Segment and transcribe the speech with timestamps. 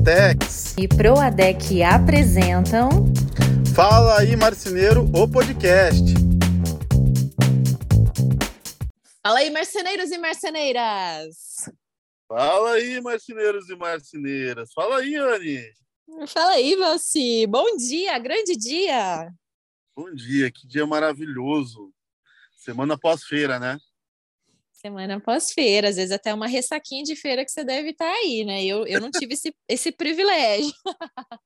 [0.00, 2.88] Formatex e Proadec apresentam
[3.74, 6.02] Fala aí Marceneiro, o podcast.
[9.22, 11.36] Fala aí marceneiros e marceneiras.
[12.26, 14.72] Fala aí marceneiros e marceneiras.
[14.72, 15.62] Fala aí, Anne.
[16.28, 17.46] Fala aí, Valci.
[17.46, 19.30] Bom dia, grande dia.
[19.94, 21.92] Bom dia, que dia maravilhoso.
[22.56, 23.78] Semana pós-feira, né?
[24.80, 28.64] Semana pós-feira, às vezes até uma ressaquinha de feira que você deve estar aí, né?
[28.64, 30.72] Eu, eu não tive esse, esse privilégio.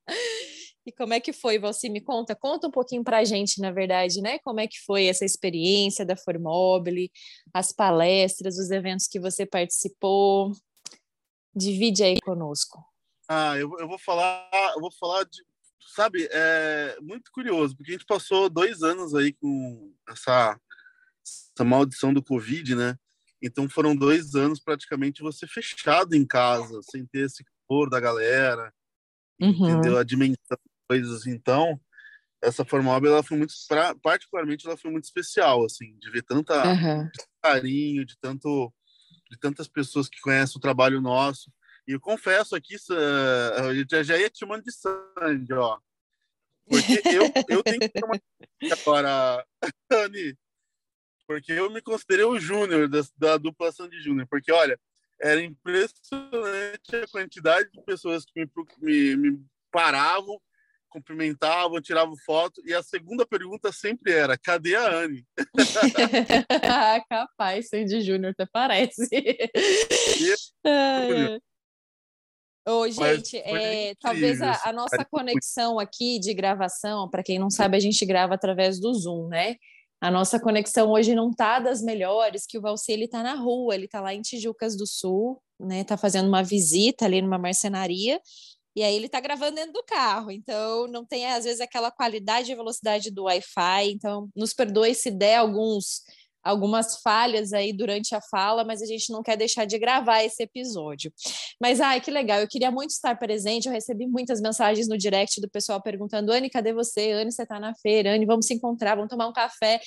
[0.87, 1.89] e como é que foi, Valci?
[1.89, 4.39] Me conta, conta um pouquinho para a gente, na verdade, né?
[4.39, 7.11] Como é que foi essa experiência da Formobile,
[7.52, 10.53] as palestras, os eventos que você participou.
[11.53, 12.84] Divide aí conosco.
[13.28, 15.42] Ah, eu, eu vou falar, eu vou falar de,
[15.97, 20.56] sabe, é muito curioso, porque a gente passou dois anos aí com essa,
[21.25, 22.97] essa maldição do Covid, né?
[23.45, 28.73] Então foram dois anos praticamente você fechado em casa, sem ter esse calor da galera,
[29.41, 29.50] uhum.
[29.50, 29.98] entendeu?
[29.98, 31.27] A dimensão coisas.
[31.27, 31.78] Então,
[32.42, 36.67] essa Formóvel, ela foi muito, pra, particularmente, ela foi muito especial, assim, de ver tanta
[36.67, 37.09] uhum.
[37.42, 38.72] carinho, de tanto,
[39.31, 41.53] de tantas pessoas que conhecem o trabalho nosso.
[41.87, 45.78] E eu confesso aqui, eu já, ia te chamando de sangue, ó.
[46.67, 48.19] Porque eu, eu tenho que uma
[48.72, 49.47] agora,
[49.92, 50.34] Anne,
[51.27, 54.78] porque eu me considerei o júnior da, da dupla Sandy Júnior, porque olha,
[55.20, 58.50] era impressionante a quantidade de pessoas que me,
[58.81, 60.41] me, me paravam,
[60.89, 65.25] cumprimentavam, tiravam foto, e a segunda pergunta sempre era: cadê a Anne?
[67.08, 69.09] Capaz, Sandy Júnior até parece.
[70.64, 71.41] ai,
[72.66, 77.77] Ô, gente, é, talvez a, a, nossa conexão aqui de gravação, para quem não sabe,
[77.77, 79.56] a gente grava através do Zoom, né?
[80.05, 83.74] A nossa conexão hoje não tá das melhores, que o Valci ele tá na rua,
[83.74, 85.83] ele tá lá em Tijucas do Sul, né?
[85.83, 88.20] Tá fazendo uma visita ali numa marcenaria.
[88.77, 92.53] E aí ele tá gravando dentro do carro, então não tem às vezes aquela qualidade
[92.53, 96.03] e velocidade do Wi-Fi, então nos perdoe se der alguns
[96.44, 100.43] algumas falhas aí durante a fala, mas a gente não quer deixar de gravar esse
[100.43, 101.12] episódio.
[101.60, 103.66] Mas ai, que legal, eu queria muito estar presente.
[103.66, 107.12] Eu recebi muitas mensagens no direct do pessoal perguntando: Anne, cadê você?
[107.12, 108.15] Anne, você está na feira?
[108.15, 109.81] Anne, vamos se encontrar, vamos tomar um café.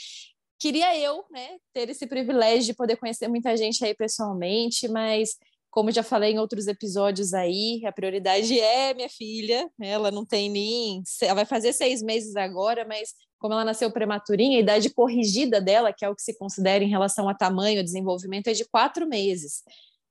[0.59, 5.38] Queria eu, né, ter esse privilégio de poder conhecer muita gente aí pessoalmente, mas
[5.69, 9.69] como já falei em outros episódios aí, a prioridade é minha filha.
[9.79, 11.03] Ela não tem nem.
[11.22, 15.94] Ela vai fazer seis meses agora, mas como ela nasceu prematurinha, a idade corrigida dela,
[15.94, 19.63] que é o que se considera em relação a tamanho, desenvolvimento, é de quatro meses.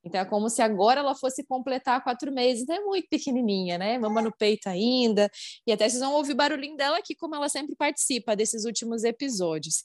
[0.06, 3.98] Então é como se agora ela fosse completar quatro meses, então é muito pequenininha, né?
[3.98, 5.28] Mama no peito ainda.
[5.66, 9.82] E até vocês vão ouvir barulhinho dela aqui, como ela sempre participa desses últimos episódios.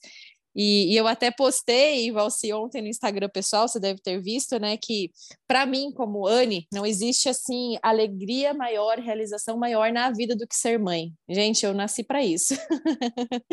[0.56, 4.76] E, e, eu até postei, Valci, ontem no Instagram pessoal, você deve ter visto, né,
[4.78, 5.12] que
[5.48, 10.56] para mim, como Anne, não existe assim alegria maior, realização maior na vida do que
[10.56, 11.14] ser mãe.
[11.30, 12.54] Gente, eu nasci para isso.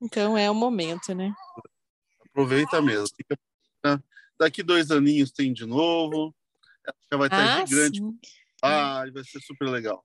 [0.00, 1.32] então é o momento, né?
[2.30, 3.08] Aproveita mesmo.
[4.38, 6.34] Daqui dois aninhos tem de novo.
[7.10, 7.98] Já vai estar ah, gigante.
[7.98, 8.18] Sim.
[8.62, 10.04] Ah, vai ser super legal.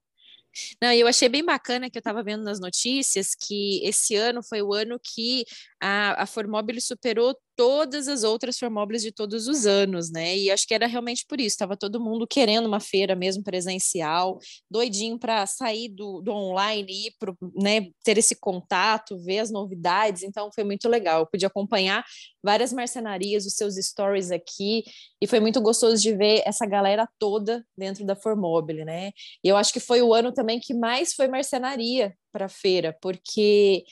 [0.82, 4.62] Não, eu achei bem bacana que eu estava vendo nas notícias que esse ano foi
[4.62, 5.46] o ano que
[5.82, 10.38] a, a Formobile superou todas as outras Formóveis de todos os anos, né?
[10.38, 14.40] E acho que era realmente por isso, estava todo mundo querendo uma feira mesmo presencial,
[14.70, 19.52] doidinho para sair do, do online e ir pro, né, ter esse contato, ver as
[19.52, 21.22] novidades, então foi muito legal.
[21.22, 22.04] Eu pude acompanhar
[22.44, 24.84] várias marcenarias, os seus stories aqui,
[25.22, 29.12] e foi muito gostoso de ver essa galera toda dentro da Formobile, né?
[29.44, 32.98] E eu acho que foi o ano também que mais foi marcenaria para a feira,
[33.02, 33.84] porque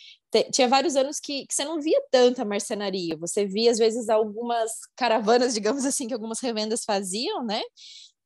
[0.52, 4.72] tinha vários anos que, que, você não via tanta marcenaria, você via às vezes algumas
[4.96, 7.62] caravanas, digamos assim, que algumas revendas faziam, né?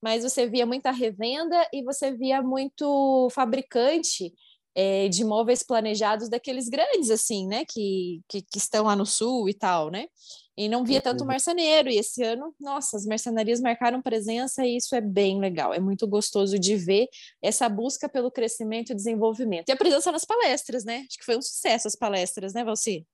[0.01, 4.33] Mas você via muita revenda e você via muito fabricante
[4.75, 7.63] é, de móveis planejados daqueles grandes, assim, né?
[7.65, 10.07] Que, que, que estão lá no sul e tal, né?
[10.55, 11.89] E não via tanto marceneiro.
[11.89, 15.73] E esse ano, nossa, as mercenarias marcaram presença e isso é bem legal.
[15.73, 17.07] É muito gostoso de ver
[17.41, 19.69] essa busca pelo crescimento e desenvolvimento.
[19.69, 21.05] E a presença nas palestras, né?
[21.07, 23.05] Acho que foi um sucesso as palestras, né, Valci?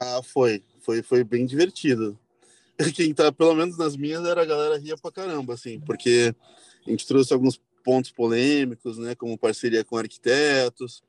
[0.00, 0.64] Ah, foi.
[0.80, 2.18] Foi, foi bem divertido.
[2.94, 6.34] Quem tá, pelo menos nas minhas, era a galera ria pra caramba, assim, porque
[6.86, 11.02] a gente trouxe alguns pontos polêmicos, né, como parceria com arquitetos.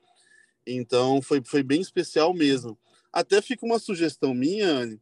[0.68, 2.78] Então, foi, foi bem especial mesmo.
[3.12, 5.02] Até fica uma sugestão minha, Anne,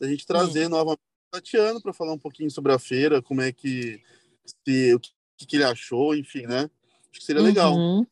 [0.00, 3.52] da gente trazer novamente o Tatiano para falar um pouquinho sobre a feira, como é
[3.52, 4.00] que
[4.46, 6.70] se, o que, que ele achou, enfim, né?
[7.10, 7.74] Acho que seria legal.
[7.74, 8.06] Uhum.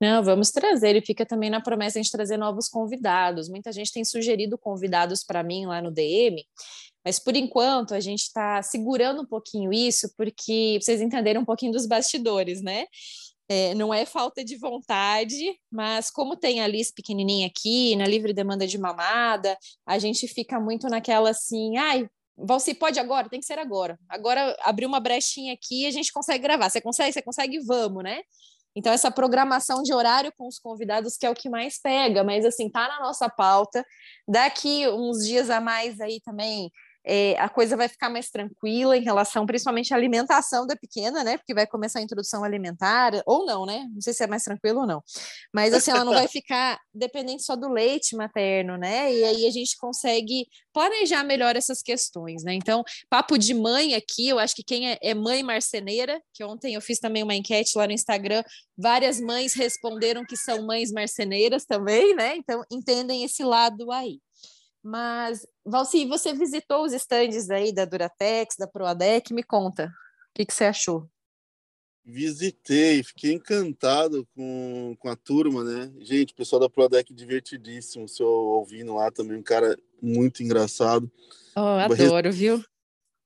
[0.00, 0.94] Não, vamos trazer.
[0.96, 3.48] E fica também na promessa de trazer novos convidados.
[3.48, 6.44] Muita gente tem sugerido convidados para mim lá no DM,
[7.04, 11.72] Mas por enquanto a gente está segurando um pouquinho isso, porque vocês entenderam um pouquinho
[11.72, 12.86] dos bastidores, né?
[13.48, 18.32] É, não é falta de vontade, mas como tem a Liz pequenininha aqui, na livre
[18.32, 19.56] demanda de mamada,
[19.86, 23.28] a gente fica muito naquela assim, ai, você pode agora?
[23.28, 23.98] Tem que ser agora.
[24.08, 26.68] Agora abriu uma brechinha aqui e a gente consegue gravar.
[26.68, 27.12] Você consegue?
[27.12, 27.60] Você consegue?
[27.60, 28.22] Vamos, né?
[28.76, 32.44] Então, essa programação de horário com os convidados que é o que mais pega, mas
[32.44, 33.84] assim, tá na nossa pauta.
[34.26, 36.70] Daqui uns dias a mais aí também
[37.06, 41.36] é, a coisa vai ficar mais tranquila em relação, principalmente à alimentação da pequena, né?
[41.36, 43.86] Porque vai começar a introdução alimentar, ou não, né?
[43.92, 45.02] Não sei se é mais tranquilo ou não.
[45.52, 49.12] Mas assim, ela não vai ficar dependente só do leite materno, né?
[49.12, 52.54] E aí a gente consegue planejar melhor essas questões, né?
[52.54, 56.74] Então, papo de mãe aqui, eu acho que quem é, é mãe marceneira, que ontem
[56.74, 58.42] eu fiz também uma enquete lá no Instagram,
[58.76, 62.34] várias mães responderam que são mães marceneiras também, né?
[62.36, 64.18] Então, entendem esse lado aí.
[64.84, 70.44] Mas, Valci, você visitou os estandes aí da Duratex, da Proadec, me conta, o que,
[70.44, 71.08] que você achou?
[72.04, 75.90] Visitei, fiquei encantado com, com a turma, né?
[76.00, 81.10] Gente, o pessoal da Proadec divertidíssimo, seu ouvindo lá também, um cara muito engraçado.
[81.56, 82.62] Oh, adoro, viu?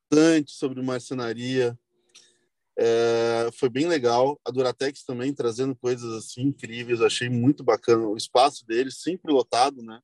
[0.08, 1.76] Bastante sobre marcenaria.
[2.78, 4.40] É, foi bem legal.
[4.44, 8.06] A Duratex também trazendo coisas assim incríveis, achei muito bacana.
[8.06, 10.00] O espaço deles sempre lotado, né?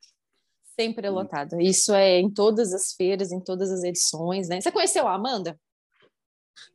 [0.78, 1.14] Sempre é hum.
[1.14, 1.60] lotado.
[1.60, 4.60] Isso é em todas as feiras, em todas as edições, né?
[4.60, 5.58] Você conheceu a Amanda?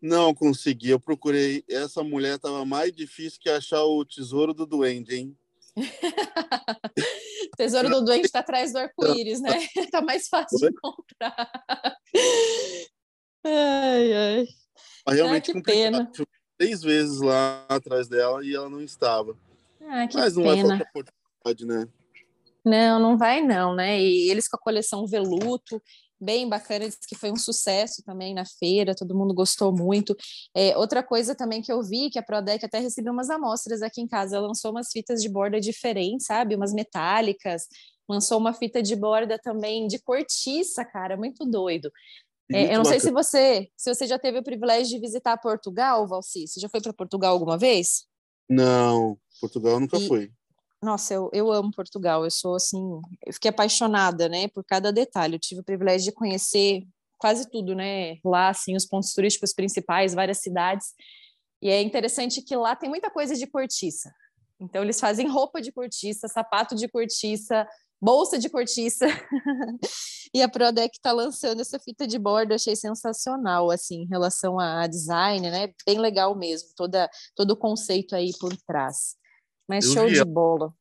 [0.01, 0.89] Não consegui.
[0.89, 1.63] Eu procurei.
[1.69, 5.37] Essa mulher estava mais difícil que achar o tesouro do duende, hein?
[5.75, 5.81] o
[7.57, 9.51] tesouro do duende está atrás do arco-íris, né?
[9.91, 11.51] Tá mais fácil de encontrar.
[13.43, 14.45] Ai, ai.
[15.05, 16.11] Mas realmente ah, que pena.
[16.57, 19.37] Três vezes lá atrás dela e ela não estava.
[19.81, 20.67] Ah, que Mas não pena.
[20.67, 21.98] vai faltar oportunidade, né?
[22.69, 23.99] Não, não vai não, né?
[23.99, 25.81] E eles com a coleção Veluto,
[26.21, 30.15] bem bacana, disse que foi um sucesso também na feira, todo mundo gostou muito.
[30.55, 34.01] É, outra coisa também que eu vi, que a Prodec até recebeu umas amostras aqui
[34.01, 36.55] em casa, ela lançou umas fitas de borda diferentes, sabe?
[36.55, 37.63] Umas metálicas,
[38.07, 41.91] lançou uma fita de borda também de cortiça, cara, muito doido.
[42.51, 42.85] É, eu não bacana.
[42.85, 46.47] sei se você, se você já teve o privilégio de visitar Portugal, Valci.
[46.47, 48.05] Você já foi para Portugal alguma vez?
[48.47, 50.31] Não, Portugal nunca e, foi
[50.81, 52.79] nossa, eu, eu amo Portugal, eu sou assim,
[53.25, 56.83] eu fiquei apaixonada, né, por cada detalhe, eu tive o privilégio de conhecer
[57.17, 60.87] quase tudo, né, lá, assim, os pontos turísticos principais, várias cidades,
[61.61, 64.09] e é interessante que lá tem muita coisa de cortiça,
[64.59, 67.67] então eles fazem roupa de cortiça, sapato de cortiça,
[68.01, 69.05] bolsa de cortiça,
[70.33, 74.87] e a Prodec está lançando essa fita de bordo, achei sensacional, assim, em relação a
[74.87, 79.19] design, né, bem legal mesmo, toda, todo o conceito aí por trás.
[79.69, 80.73] Mas eu show de bola.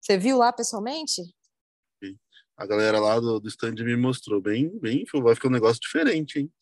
[0.00, 1.22] Você viu lá pessoalmente?
[2.56, 6.40] A galera lá do, do stand me mostrou bem, bem, vai ficar um negócio diferente,
[6.40, 6.52] hein?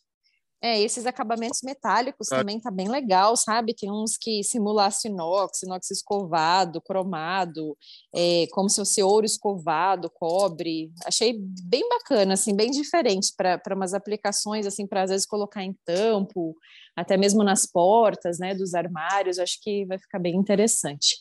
[0.64, 2.38] É, esses acabamentos metálicos ah.
[2.38, 3.75] também tá bem legal, sabe?
[3.75, 7.76] Tem uns que simula inox, inox escovado, cromado,
[8.14, 10.93] é, como se fosse ouro escovado, cobre.
[11.05, 15.76] Achei bem bacana, assim, bem diferente para umas aplicações, assim, para às vezes colocar em
[15.85, 16.55] tampo,
[16.94, 19.41] até mesmo nas portas, né, dos armários.
[19.41, 21.17] Acho que vai ficar bem interessante.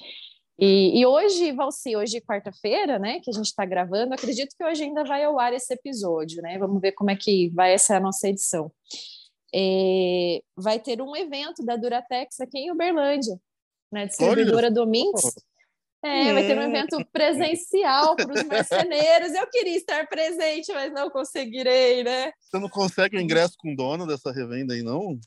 [0.60, 4.84] E, e hoje, Valci, hoje quarta-feira, né, que a gente está gravando, acredito que hoje
[4.84, 6.60] ainda vai ao ar esse episódio, né?
[6.60, 8.72] Vamos ver como é que vai essa nossa edição
[9.54, 13.38] é, vai ter um evento da Duratex aqui em Uberlândia,
[13.92, 14.72] na distribuidora Olha.
[14.72, 15.36] Domingues.
[16.04, 19.36] É, vai ter um evento presencial para os marceneiros.
[19.36, 22.34] Eu queria estar presente, mas não conseguirei, né?
[22.40, 25.20] Você não consegue o ingresso com o dono dessa revenda aí, não?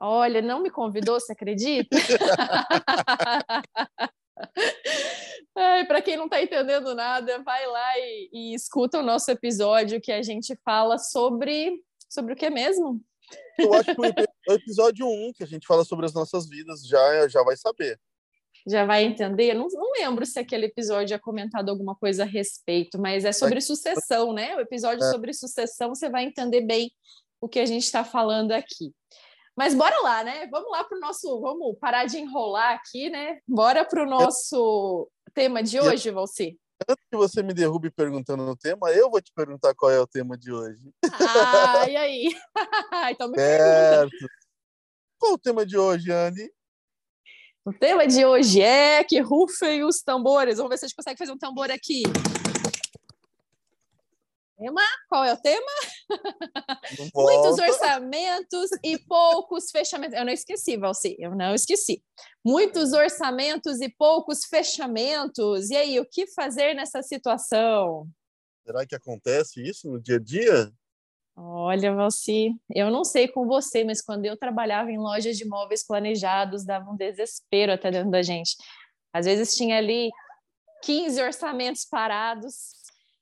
[0.00, 1.94] Olha, não me convidou, você acredita?
[5.86, 10.12] Para quem não está entendendo nada, vai lá e, e escuta o nosso episódio que
[10.12, 13.00] a gente fala sobre sobre o que mesmo?
[13.58, 17.28] Eu acho que o episódio 1, que a gente fala sobre as nossas vidas, já,
[17.28, 17.98] já vai saber.
[18.66, 19.54] Já vai entender?
[19.54, 23.60] Não, não lembro se aquele episódio é comentado alguma coisa a respeito, mas é sobre
[23.60, 24.56] sucessão, né?
[24.56, 25.10] O episódio é.
[25.10, 26.90] sobre sucessão, você vai entender bem
[27.40, 28.92] o que a gente está falando aqui.
[29.56, 30.46] Mas bora lá, né?
[30.48, 31.40] Vamos lá para o nosso.
[31.40, 33.38] Vamos parar de enrolar aqui, né?
[33.46, 38.56] Bora para o nosso tema de hoje, Valci antes que você me derrube perguntando no
[38.56, 40.80] tema, eu vou te perguntar qual é o tema de hoje.
[41.12, 42.34] Ah, e aí?
[43.10, 44.10] então me certo.
[44.10, 44.34] Pergunta.
[45.18, 46.50] Qual o tema de hoje, Anne?
[47.64, 50.58] O tema de hoje é que rufem os tambores.
[50.58, 52.02] Vamos ver se a gente consegue fazer um tambor aqui.
[54.56, 54.82] Tema?
[55.08, 55.72] Qual é o tema?
[57.14, 60.16] Muitos orçamentos e poucos fechamentos.
[60.16, 62.02] Eu não esqueci, Valci, eu não esqueci.
[62.44, 65.70] Muitos orçamentos e poucos fechamentos.
[65.70, 68.08] E aí, o que fazer nessa situação?
[68.64, 70.72] Será que acontece isso no dia a dia?
[71.36, 75.86] Olha, Valci, eu não sei com você, mas quando eu trabalhava em lojas de móveis
[75.86, 78.56] planejados, dava um desespero até dentro da gente.
[79.12, 80.10] Às vezes tinha ali
[80.82, 82.54] 15 orçamentos parados,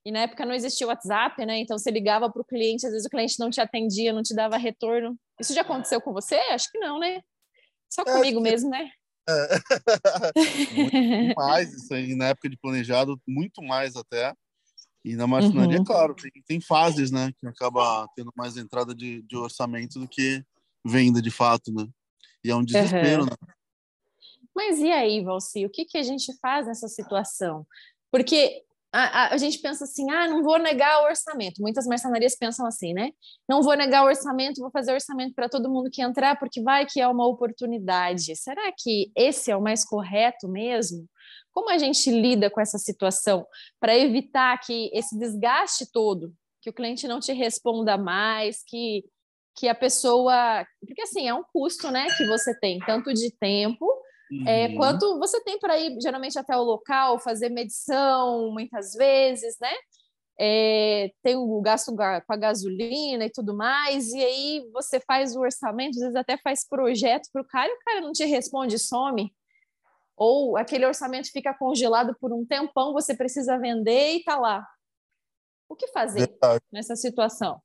[0.04, 1.58] e na época não existia o WhatsApp, né?
[1.58, 4.34] Então você ligava para o cliente, às vezes o cliente não te atendia, não te
[4.34, 5.18] dava retorno.
[5.40, 6.36] Isso já aconteceu com você?
[6.50, 7.22] Acho que não, né?
[7.88, 8.90] Só comigo mesmo, né?
[9.26, 9.58] É.
[10.74, 14.34] muito mais isso aí, na época de planejado, muito mais até.
[15.02, 15.84] E na marcenaria, uhum.
[15.84, 17.30] claro, tem, tem, fases, né?
[17.38, 20.42] Que acaba tendo mais entrada de, de, orçamento do que
[20.84, 21.86] venda de fato, né?
[22.42, 23.28] E é um desespero, uhum.
[23.28, 23.54] né?
[24.54, 27.66] Mas e aí, Valci, o que, que a gente faz nessa situação?
[28.10, 28.64] Porque
[28.96, 31.60] a, a, gente pensa assim, ah, não vou negar o orçamento.
[31.60, 33.10] Muitas marcenarias pensam assim, né?
[33.48, 36.86] Não vou negar o orçamento, vou fazer orçamento para todo mundo que entrar, porque vai
[36.86, 38.36] que é uma oportunidade.
[38.36, 41.08] Será que esse é o mais correto mesmo?
[41.52, 43.44] Como a gente lida com essa situação
[43.80, 46.32] para evitar que esse desgaste todo,
[46.62, 49.04] que o cliente não te responda mais, que,
[49.56, 50.64] que a pessoa.
[50.80, 53.86] Porque assim, é um custo né, que você tem, tanto de tempo.
[54.46, 54.76] É, uhum.
[54.76, 59.72] quanto você tem para ir geralmente até o local, fazer medição muitas vezes, né?
[60.40, 65.40] É, tem o gasto com a gasolina e tudo mais, e aí você faz o
[65.40, 68.78] orçamento, às vezes até faz projeto para o cara e o cara não te responde,
[68.78, 69.32] some
[70.16, 74.66] ou aquele orçamento fica congelado por um tempão, você precisa vender e está lá.
[75.68, 76.64] O que fazer Verdade.
[76.72, 77.60] nessa situação?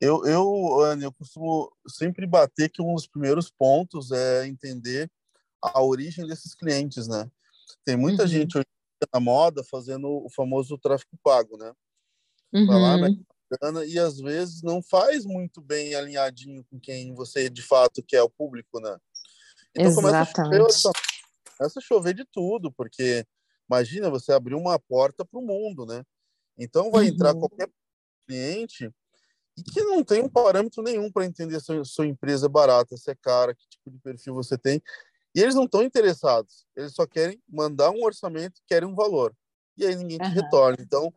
[0.00, 5.10] Eu, eu, Ana, eu costumo sempre bater que um dos primeiros pontos é entender
[5.62, 7.30] a origem desses clientes, né?
[7.84, 8.28] Tem muita uhum.
[8.28, 8.66] gente hoje
[9.12, 11.72] na moda fazendo o famoso tráfico pago, né?
[12.52, 12.66] Uhum.
[12.66, 12.96] Vai lá,
[13.50, 18.22] grana, e às vezes não faz muito bem alinhadinho com quem você de fato quer
[18.22, 18.96] o público, né?
[19.74, 20.58] Então Exatamente.
[20.58, 20.92] começa a
[21.56, 23.24] começa a chover de tudo, porque
[23.68, 26.04] imagina você abrir uma porta para o mundo, né?
[26.58, 27.14] Então vai uhum.
[27.14, 27.68] entrar qualquer
[28.26, 28.90] cliente
[29.56, 32.96] e que não tem um parâmetro nenhum para entender se a sua empresa é barata,
[32.96, 34.80] se é cara, que tipo de perfil você tem.
[35.38, 39.34] E eles não estão interessados, eles só querem mandar um orçamento, querem um valor.
[39.76, 40.32] E aí ninguém te uhum.
[40.32, 40.78] retorna.
[40.80, 41.12] Então,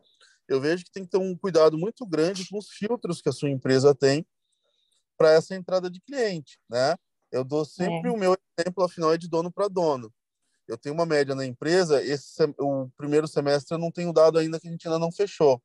[0.48, 3.32] eu vejo que tem que ter um cuidado muito grande com os filtros que a
[3.32, 4.24] sua empresa tem
[5.16, 6.94] para essa entrada de cliente, né?
[7.30, 8.12] Eu dou sempre é.
[8.12, 10.12] o meu exemplo, afinal, é de dono para dono
[10.68, 14.58] eu tenho uma média na empresa, esse o primeiro semestre eu não tenho dado ainda
[14.58, 15.62] que a gente ainda não fechou.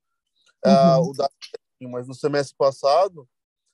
[0.65, 1.05] Ah, uhum.
[1.05, 1.31] Uh, o dado,
[1.83, 3.27] mas no semestre passado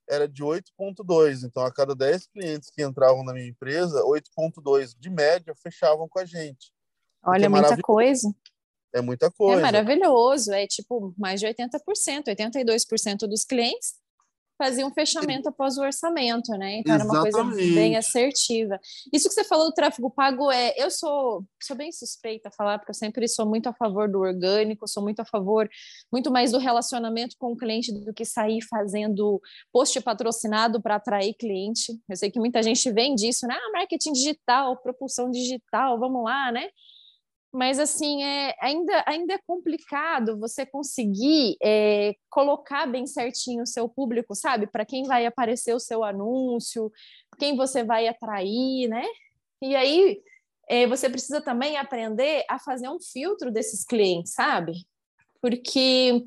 [0.09, 5.09] era de 8.2, então a cada 10 clientes que entravam na minha empresa, 8.2 de
[5.09, 6.71] média fechavam com a gente.
[7.25, 8.35] Olha, é muita coisa.
[8.93, 9.59] É muita coisa.
[9.59, 14.02] É maravilhoso, é tipo mais de 80%, 82% dos clientes
[14.63, 16.77] fazia um fechamento após o orçamento, né?
[16.77, 17.27] Então Exatamente.
[17.27, 18.79] era uma coisa bem assertiva.
[19.11, 22.79] Isso que você falou do tráfego pago é, eu sou, sou bem suspeita a falar
[22.79, 25.69] porque eu sempre sou muito a favor do orgânico, sou muito a favor
[26.09, 29.41] muito mais do relacionamento com o cliente do que sair fazendo
[29.71, 31.99] post patrocinado para atrair cliente.
[32.07, 33.55] Eu sei que muita gente vem disso, né?
[33.55, 36.69] Ah, marketing digital, propulsão digital, vamos lá, né?
[37.53, 43.87] Mas assim é ainda ainda é complicado você conseguir é, colocar bem certinho o seu
[43.87, 44.65] público, sabe?
[44.65, 46.91] Para quem vai aparecer o seu anúncio,
[47.37, 49.05] quem você vai atrair, né?
[49.61, 50.19] E aí
[50.67, 54.73] é, você precisa também aprender a fazer um filtro desses clientes, sabe?
[55.39, 56.25] Porque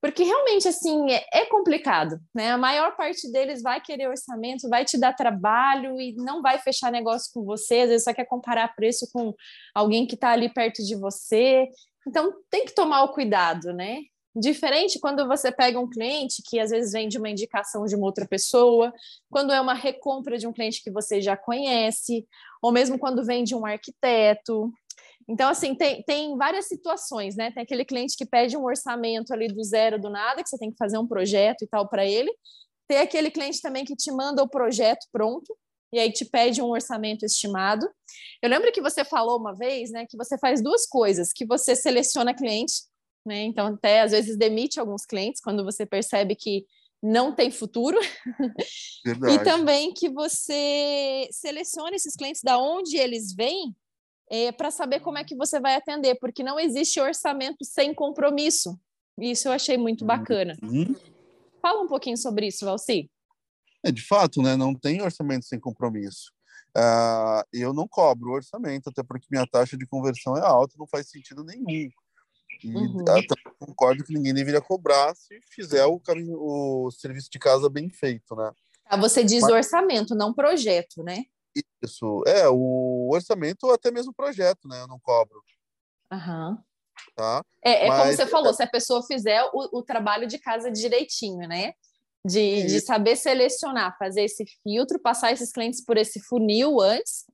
[0.00, 2.52] porque realmente assim é, é, complicado, né?
[2.52, 6.92] A maior parte deles vai querer orçamento, vai te dar trabalho e não vai fechar
[6.92, 9.34] negócio com você, às vezes só quer comparar preço com
[9.74, 11.66] alguém que está ali perto de você.
[12.06, 13.98] Então tem que tomar o cuidado, né?
[14.36, 18.06] Diferente quando você pega um cliente que às vezes vem de uma indicação de uma
[18.06, 18.92] outra pessoa,
[19.28, 22.24] quando é uma recompra de um cliente que você já conhece,
[22.62, 24.72] ou mesmo quando vem de um arquiteto,
[25.28, 27.50] então, assim, tem, tem várias situações, né?
[27.50, 30.70] Tem aquele cliente que pede um orçamento ali do zero, do nada, que você tem
[30.70, 32.32] que fazer um projeto e tal para ele.
[32.88, 35.54] Tem aquele cliente também que te manda o projeto pronto,
[35.92, 37.86] e aí te pede um orçamento estimado.
[38.42, 41.76] Eu lembro que você falou uma vez, né, que você faz duas coisas, que você
[41.76, 42.84] seleciona cliente,
[43.26, 43.42] né?
[43.42, 46.64] Então até às vezes demite alguns clientes quando você percebe que
[47.02, 47.98] não tem futuro.
[49.30, 53.74] e também que você seleciona esses clientes da onde eles vêm
[54.30, 58.78] é, para saber como é que você vai atender, porque não existe orçamento sem compromisso.
[59.18, 60.56] Isso eu achei muito bacana.
[60.62, 60.94] Uhum.
[61.60, 63.10] Fala um pouquinho sobre isso, Valci.
[63.84, 66.32] É, de fato, né, não tem orçamento sem compromisso.
[66.76, 71.08] Uh, eu não cobro orçamento, até porque minha taxa de conversão é alta, não faz
[71.08, 71.68] sentido nenhum.
[71.68, 71.90] E
[72.74, 73.04] uhum.
[73.58, 78.34] concordo que ninguém deveria cobrar se fizer o, caminho, o serviço de casa bem feito,
[78.34, 78.50] né?
[78.84, 79.52] Ah, você diz Mas...
[79.52, 81.24] orçamento, não projeto, né?
[81.82, 82.22] Isso.
[82.26, 84.82] É, o orçamento ou até mesmo o projeto, né?
[84.82, 85.42] Eu não cobro.
[86.12, 86.58] Aham.
[87.14, 87.42] Tá?
[87.64, 88.54] É, é Mas, como você falou, é...
[88.54, 91.72] se a pessoa fizer o, o trabalho de casa direitinho, né?
[92.24, 97.24] de, de saber selecionar, fazer esse filtro, passar esses clientes por esse funil antes,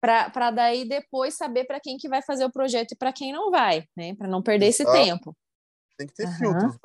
[0.00, 3.50] para daí depois saber para quem que vai fazer o projeto e para quem não
[3.50, 4.14] vai, né?
[4.14, 5.36] Para não perder esse tempo.
[5.96, 6.34] Tem que ter uhum.
[6.34, 6.76] filtros.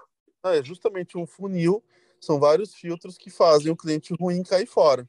[0.44, 1.84] Ah, é justamente um funil,
[2.20, 5.08] são vários filtros que fazem o cliente ruim cair fora.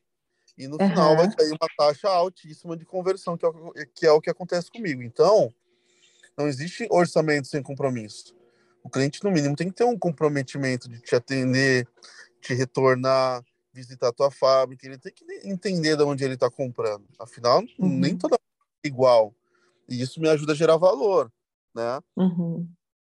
[0.56, 0.88] E no uhum.
[0.88, 4.30] final vai cair uma taxa altíssima de conversão, que é, o, que é o que
[4.30, 5.02] acontece comigo.
[5.02, 5.52] Então,
[6.36, 8.34] não existe orçamento sem compromisso.
[8.82, 11.88] O cliente, no mínimo, tem que ter um comprometimento de te atender,
[12.40, 13.42] te retornar,
[13.72, 17.04] visitar a tua fábrica, ele tem que entender de onde ele está comprando.
[17.18, 17.98] Afinal, uhum.
[17.98, 19.34] nem toda é igual.
[19.88, 21.32] E isso me ajuda a gerar valor,
[21.74, 22.00] né?
[22.16, 22.68] Uhum.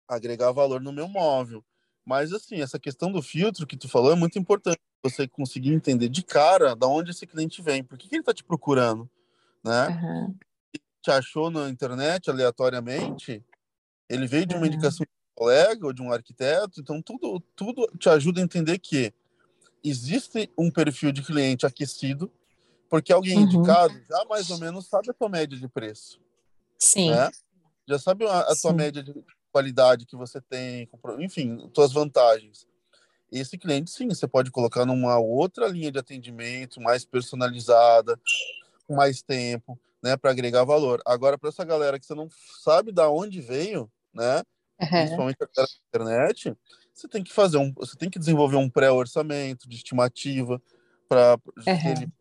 [0.07, 1.65] Agregar valor no meu móvel.
[2.05, 4.79] Mas, assim, essa questão do filtro que tu falou é muito importante.
[5.03, 7.83] Você conseguir entender de cara da onde esse cliente vem.
[7.83, 9.09] Por que, que ele está te procurando,
[9.65, 9.89] né?
[9.89, 10.37] Uhum.
[11.03, 13.45] Te achou na internet aleatoriamente?
[14.09, 15.05] Ele veio de uma indicação
[15.35, 19.13] colega ou de um arquiteto, então tudo, tudo te ajuda a entender que
[19.83, 22.31] existe um perfil de cliente aquecido,
[22.89, 23.45] porque alguém uhum.
[23.45, 26.21] indicado já mais ou menos sabe a tua média de preço.
[26.79, 27.11] Sim.
[27.11, 27.31] Né?
[27.89, 29.15] Já sabe a, a tua média de
[29.51, 32.67] qualidade que você tem, enfim, tuas vantagens.
[33.33, 38.21] Esse cliente, sim, você pode colocar numa outra linha de atendimento, mais personalizada,
[38.87, 41.01] com mais tempo, né, para agregar valor.
[41.07, 42.29] Agora, para essa galera que você não
[42.63, 44.43] sabe da onde veio, né,
[44.81, 44.89] uhum.
[44.89, 46.55] principalmente a internet,
[46.93, 50.61] você tem que fazer um, você tem que desenvolver um pré-orçamento de estimativa
[51.09, 51.91] para uhum.
[51.91, 52.13] ele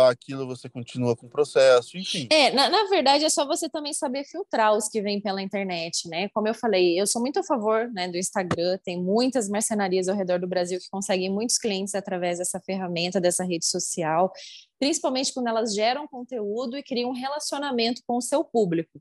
[0.00, 2.28] aquilo, você continua com o processo, enfim.
[2.30, 6.08] É, na, na verdade é só você também saber filtrar os que vêm pela internet,
[6.08, 6.28] né?
[6.30, 10.16] Como eu falei, eu sou muito a favor né, do Instagram, tem muitas mercenarias ao
[10.16, 14.32] redor do Brasil que conseguem muitos clientes através dessa ferramenta, dessa rede social
[14.82, 19.00] principalmente quando elas geram conteúdo e criam um relacionamento com o seu público.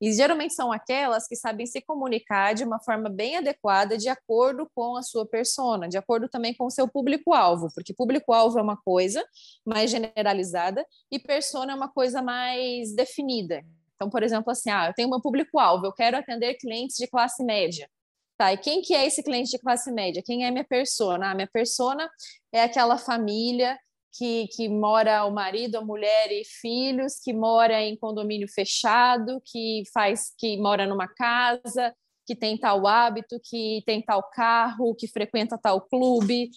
[0.00, 4.68] E geralmente são aquelas que sabem se comunicar de uma forma bem adequada, de acordo
[4.74, 8.76] com a sua persona, de acordo também com o seu público-alvo, porque público-alvo é uma
[8.76, 9.24] coisa
[9.64, 13.62] mais generalizada e persona é uma coisa mais definida.
[13.94, 17.44] Então, por exemplo, assim, ah, eu tenho meu público-alvo, eu quero atender clientes de classe
[17.44, 17.88] média.
[18.36, 20.22] Tá, e quem que é esse cliente de classe média?
[20.26, 21.30] Quem é minha persona?
[21.30, 22.10] Ah, minha persona
[22.52, 23.78] é aquela família
[24.12, 29.82] que, que mora o marido, a mulher e filhos, que mora em condomínio fechado, que
[29.92, 31.94] faz, que mora numa casa,
[32.26, 36.50] que tem tal hábito, que tem tal carro, que frequenta tal clube,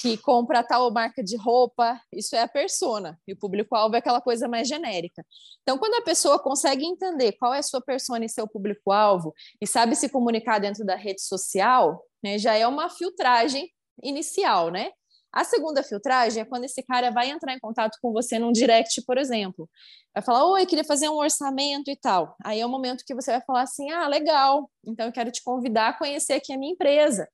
[0.00, 4.20] que compra tal marca de roupa, isso é a persona, e o público-alvo é aquela
[4.20, 5.24] coisa mais genérica.
[5.62, 9.66] Então, quando a pessoa consegue entender qual é a sua persona e seu público-alvo, e
[9.66, 13.68] sabe se comunicar dentro da rede social, né, já é uma filtragem
[14.02, 14.90] inicial, né?
[15.32, 19.00] A segunda filtragem é quando esse cara vai entrar em contato com você num direct,
[19.02, 19.68] por exemplo.
[20.12, 22.36] Vai falar, oi, queria fazer um orçamento e tal.
[22.44, 25.42] Aí é o momento que você vai falar assim, ah, legal, então eu quero te
[25.42, 27.28] convidar a conhecer aqui a minha empresa.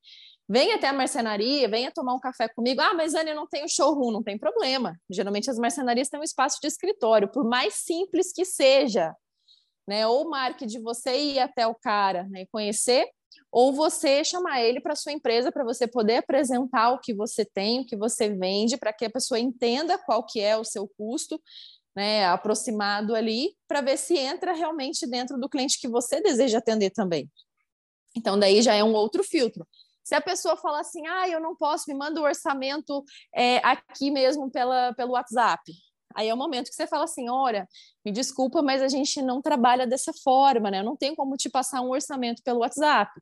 [0.49, 2.81] Venha até a marcenaria, venha tomar um café comigo.
[2.81, 4.97] Ah, mas Ana, eu não tenho showroom, não tem problema.
[5.11, 9.13] Geralmente as marcenarias têm um espaço de escritório, por mais simples que seja.
[9.89, 10.07] Né?
[10.07, 13.09] Ou marque de você ir até o cara né, e conhecer,
[13.57, 17.81] ou você chamar ele para sua empresa para você poder apresentar o que você tem,
[17.81, 21.41] o que você vende, para que a pessoa entenda qual que é o seu custo,
[21.97, 26.91] né, aproximado ali, para ver se entra realmente dentro do cliente que você deseja atender
[26.91, 27.31] também.
[28.15, 29.67] Então, daí já é um outro filtro.
[30.05, 33.03] Se a pessoa falar assim, ah, eu não posso, me manda o orçamento
[33.35, 35.63] é, aqui mesmo pela, pelo WhatsApp.
[36.17, 37.69] Aí é o momento que você fala assim: olha,
[38.05, 40.81] me desculpa, mas a gente não trabalha dessa forma, né?
[40.81, 43.13] Eu não tenho como te passar um orçamento pelo WhatsApp.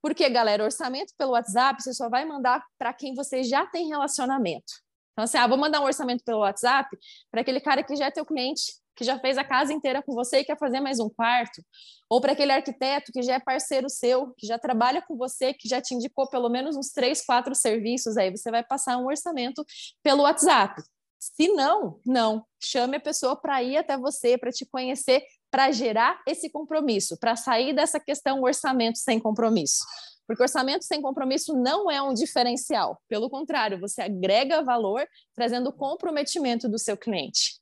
[0.00, 4.72] Porque, galera, orçamento pelo WhatsApp você só vai mandar para quem você já tem relacionamento.
[5.12, 6.88] Então, assim, ah, vou mandar um orçamento pelo WhatsApp
[7.30, 10.14] para aquele cara que já é teu cliente, que já fez a casa inteira com
[10.14, 11.62] você e quer fazer mais um quarto,
[12.08, 15.68] ou para aquele arquiteto que já é parceiro seu, que já trabalha com você, que
[15.68, 19.64] já te indicou pelo menos uns três, quatro serviços, aí você vai passar um orçamento
[20.02, 20.82] pelo WhatsApp.
[21.18, 22.44] Se não, não.
[22.62, 27.36] Chame a pessoa para ir até você, para te conhecer, para gerar esse compromisso, para
[27.36, 29.84] sair dessa questão orçamento sem compromisso.
[30.26, 33.00] Porque orçamento sem compromisso não é um diferencial.
[33.08, 37.60] Pelo contrário, você agrega valor trazendo comprometimento do seu cliente.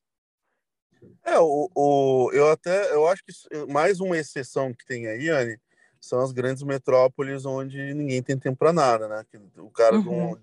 [1.22, 3.32] É, o, o, eu até eu acho que
[3.70, 5.58] mais uma exceção que tem aí, Anne,
[6.00, 9.24] são as grandes metrópoles onde ninguém tem tempo para nada, né?
[9.58, 10.36] O cara uhum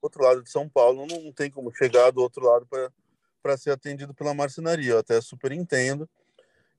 [0.00, 2.66] outro lado de São Paulo não tem como chegar do outro lado
[3.42, 4.92] para ser atendido pela marcenaria.
[4.92, 6.08] Eu até super entendo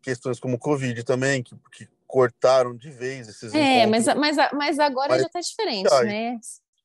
[0.02, 5.10] questões como Covid também, que, que cortaram de vez esses É, mas, mas, mas agora
[5.10, 6.40] mas, já está diferente, né?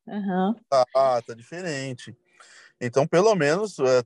[0.07, 0.55] Uhum.
[0.71, 2.17] Ah, tá diferente.
[2.81, 4.03] Então, pelo menos, é,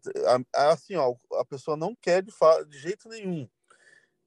[0.55, 2.33] assim, ó, a pessoa não quer de,
[2.69, 3.49] de jeito nenhum.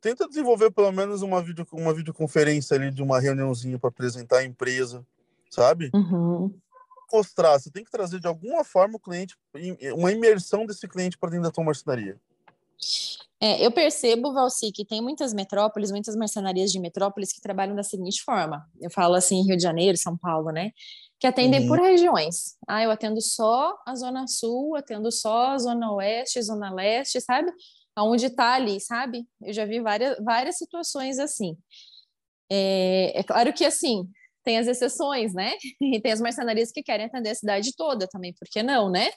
[0.01, 4.43] Tenta desenvolver pelo menos uma, video, uma videoconferência ali de uma reuniãozinha para apresentar a
[4.43, 5.05] empresa,
[5.49, 5.89] sabe?
[5.93, 6.53] Uhum
[7.13, 9.35] mostrar, você tem que trazer de alguma forma o cliente,
[9.95, 12.19] uma imersão desse cliente para dentro da tua marcenaria.
[13.39, 17.83] É, eu percebo, Valci, que tem muitas metrópoles, muitas marcenarias de metrópoles que trabalham da
[17.83, 18.65] seguinte forma.
[18.79, 20.71] Eu falo assim, Rio de Janeiro, São Paulo, né?
[21.19, 21.67] Que atendem uhum.
[21.67, 22.55] por regiões.
[22.65, 27.51] Ah, eu atendo só a Zona Sul, atendo só a Zona Oeste, Zona Leste, sabe?
[27.95, 29.27] Aonde está ali, sabe?
[29.41, 31.57] Eu já vi várias, várias situações assim.
[32.49, 34.09] É, é claro que, assim,
[34.43, 35.53] tem as exceções, né?
[35.81, 39.09] E tem as marcenarias que querem atender a cidade toda também, por que não, né?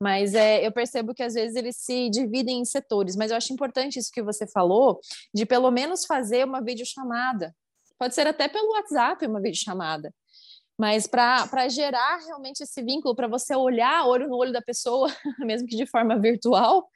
[0.00, 3.52] Mas é, eu percebo que às vezes eles se dividem em setores, mas eu acho
[3.52, 4.98] importante isso que você falou,
[5.32, 7.54] de pelo menos fazer uma videochamada.
[7.98, 10.12] Pode ser até pelo WhatsApp uma videochamada.
[10.78, 15.68] Mas para gerar realmente esse vínculo, para você olhar olho no olho da pessoa, mesmo
[15.68, 16.88] que de forma virtual,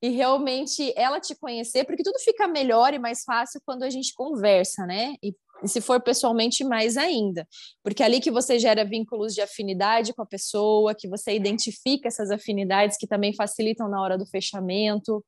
[0.00, 4.14] e realmente ela te conhecer, porque tudo fica melhor e mais fácil quando a gente
[4.14, 5.16] conversa, né?
[5.20, 7.46] E e se for pessoalmente, mais ainda,
[7.82, 12.08] porque é ali que você gera vínculos de afinidade com a pessoa, que você identifica
[12.08, 15.24] essas afinidades que também facilitam na hora do fechamento,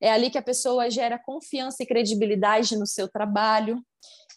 [0.00, 3.82] é ali que a pessoa gera confiança e credibilidade no seu trabalho.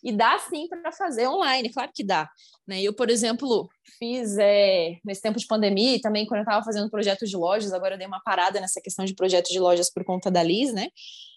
[0.04, 2.30] E dá sim para fazer online, claro que dá.
[2.68, 2.80] Né?
[2.82, 6.92] Eu, por exemplo, fiz é, nesse tempo de pandemia e também quando eu estava fazendo
[6.92, 10.04] projetos de lojas, agora eu dei uma parada nessa questão de projetos de lojas por
[10.06, 10.90] conta da Liz, né?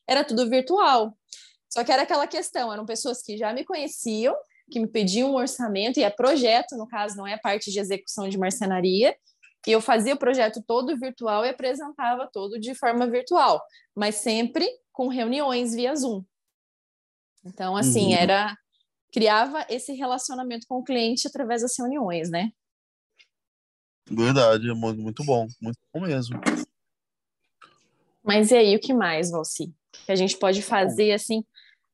[0.06, 1.14] Era tudo virtual.
[1.68, 4.34] Só que era aquela questão, eram pessoas que já me conheciam,
[4.70, 8.28] que me pediam um orçamento, e é projeto, no caso, não é parte de execução
[8.28, 9.16] de marcenaria,
[9.66, 13.62] e eu fazia o projeto todo virtual e apresentava todo de forma virtual,
[13.94, 16.24] mas sempre com reuniões via Zoom.
[17.44, 18.18] Então, assim, uhum.
[18.18, 18.56] era
[19.12, 22.50] criava esse relacionamento com o cliente através das reuniões, né?
[24.10, 26.40] Verdade, muito bom, muito bom mesmo.
[28.22, 29.72] Mas e aí, o que mais, Valci?
[30.04, 31.44] Que a gente pode fazer, assim,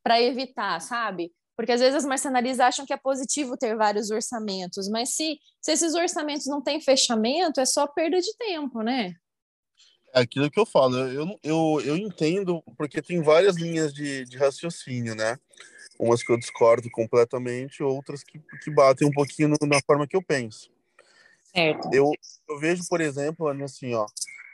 [0.05, 1.33] para evitar, sabe?
[1.57, 5.73] Porque às vezes as marcenarias acham que é positivo ter vários orçamentos, mas se, se
[5.73, 9.15] esses orçamentos não têm fechamento, é só perda de tempo, né?
[10.13, 14.37] É aquilo que eu falo, eu, eu, eu entendo, porque tem várias linhas de, de
[14.37, 15.39] raciocínio, né?
[15.99, 20.23] Umas que eu discordo completamente, outras que, que batem um pouquinho na forma que eu
[20.23, 20.71] penso.
[21.55, 21.89] Certo.
[21.93, 22.13] Eu,
[22.49, 24.07] eu vejo, por exemplo, assim, ó,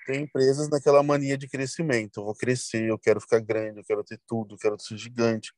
[0.06, 2.20] tem empresas naquela mania de crescimento.
[2.20, 5.52] Eu vou crescer, eu quero ficar grande, eu quero ter tudo, eu quero ser gigante.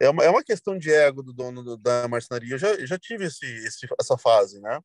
[0.00, 2.54] É uma, é uma questão de ego do dono do, da marcenaria.
[2.54, 4.80] Eu já, eu já tive esse, esse, essa fase, né?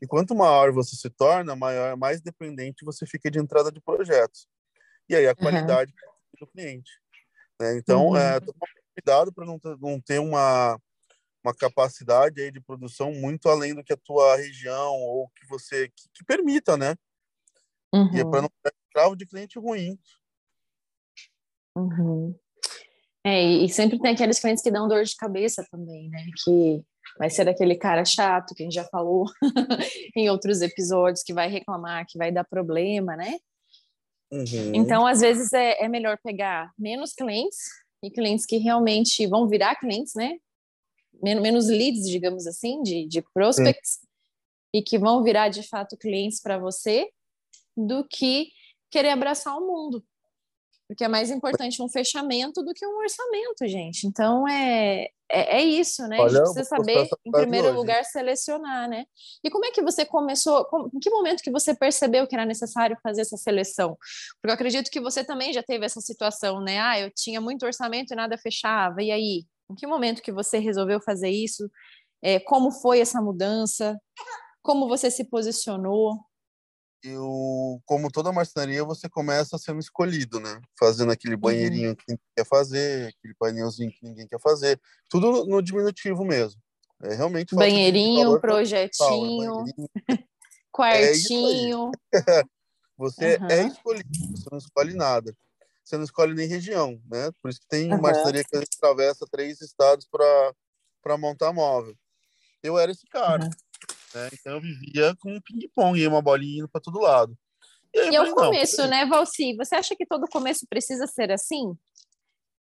[0.00, 4.46] E quanto maior você se torna, maior, mais dependente você fica de entrada de projetos.
[5.08, 6.40] E aí a qualidade uhum.
[6.40, 6.90] do cliente.
[7.60, 7.76] Né?
[7.76, 8.16] Então, uhum.
[8.16, 8.38] é,
[8.94, 10.78] cuidado para não, ter, não ter uma,
[11.44, 15.88] uma capacidade aí de produção muito além do que a tua região ou que você
[15.88, 16.94] que, que permita, né?
[17.94, 18.10] Uhum.
[18.12, 19.96] E é para não ter escravo de cliente ruim.
[21.76, 22.34] Uhum.
[23.24, 26.26] É, e sempre tem aqueles clientes que dão dor de cabeça também, né?
[26.44, 26.82] Que
[27.18, 29.26] vai ser aquele cara chato que a gente já falou
[30.16, 33.38] em outros episódios, que vai reclamar, que vai dar problema, né?
[34.32, 34.74] Uhum.
[34.74, 37.58] Então, às vezes, é, é melhor pegar menos clientes
[38.02, 40.36] e clientes que realmente vão virar clientes, né?
[41.22, 44.06] Men menos leads, digamos assim, de, de prospects, Sim.
[44.74, 47.08] e que vão virar de fato clientes para você
[47.76, 48.48] do que
[48.90, 50.04] querer abraçar o mundo.
[50.86, 54.06] Porque é mais importante um fechamento do que um orçamento, gente.
[54.06, 56.18] Então é, é, é isso, né?
[56.20, 59.06] Olha, a gente precisa saber, em primeiro lugar, selecionar, né?
[59.42, 60.66] E como é que você começou?
[60.94, 63.96] Em que momento que você percebeu que era necessário fazer essa seleção?
[64.40, 66.78] Porque eu acredito que você também já teve essa situação, né?
[66.78, 69.02] Ah, eu tinha muito orçamento e nada fechava.
[69.02, 69.44] E aí?
[69.70, 71.68] Em que momento que você resolveu fazer isso?
[72.22, 73.98] É, como foi essa mudança?
[74.62, 76.18] Como você se posicionou?
[77.04, 80.60] Eu, como toda marcenaria, você começa sendo escolhido, né?
[80.78, 81.40] Fazendo aquele uhum.
[81.40, 86.60] banheirinho que ninguém quer fazer, aquele painelzinho que ninguém quer fazer, tudo no, diminutivo mesmo.
[87.02, 89.72] É realmente banheirinho, projetinho, né?
[89.76, 89.88] banheirinho.
[90.72, 91.90] quartinho.
[92.14, 92.42] É
[92.96, 93.48] você uhum.
[93.50, 95.36] é escolhido, você não escolhe nada.
[95.84, 97.30] Você não escolhe nem região, né?
[97.42, 98.00] Por isso que tem uhum.
[98.00, 101.94] marcenaria que atravessa três estados para montar móvel.
[102.62, 103.44] Eu era esse cara.
[103.44, 103.50] Uhum.
[104.14, 104.28] Né?
[104.32, 107.36] Então eu vivia com um ping-pong e uma bolinha indo para todo lado.
[107.92, 109.54] E, aí, e é o começo, não, né, Valci?
[109.56, 111.76] Você acha que todo começo precisa ser assim?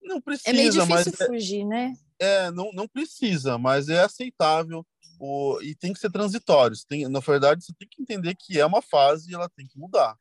[0.02, 1.94] Não precisa, é meio difícil mas é fugir, é, né?
[2.20, 4.86] É, não, não precisa, mas é aceitável
[5.20, 6.76] o, e tem que ser transitório.
[6.88, 9.78] Tem, na verdade, você tem que entender que é uma fase e ela tem que
[9.78, 10.16] mudar.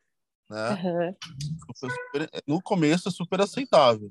[0.49, 1.15] Né?
[1.75, 2.31] Uhum.
[2.47, 4.11] No começo é super aceitável.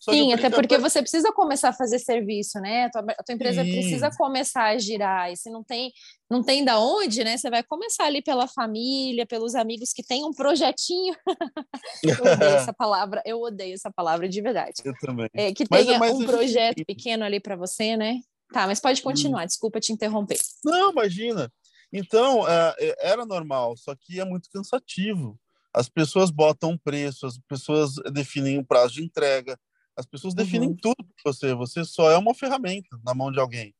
[0.00, 2.84] Sim, até porque você precisa começar a fazer serviço, né?
[2.84, 3.72] A tua, a tua empresa Sim.
[3.72, 5.32] precisa começar a girar.
[5.32, 5.92] E se não tem,
[6.30, 7.36] não tem da onde, né?
[7.36, 11.14] Você vai começar ali pela família, pelos amigos que têm um projetinho.
[12.04, 14.74] eu odeio essa palavra, eu odeio essa palavra de verdade.
[14.84, 15.28] Eu também.
[15.34, 18.20] É, que mas, tenha mas um projeto pequeno ali para você, né?
[18.52, 19.46] Tá, mas pode continuar, hum.
[19.46, 20.38] desculpa te interromper.
[20.64, 21.52] Não, imagina.
[21.92, 25.38] Então, é, é, era normal, só que é muito cansativo.
[25.74, 29.58] As pessoas botam preço, as pessoas definem o prazo de entrega,
[29.98, 30.38] as pessoas uhum.
[30.38, 31.52] definem tudo para você.
[31.54, 33.74] Você só é uma ferramenta na mão de alguém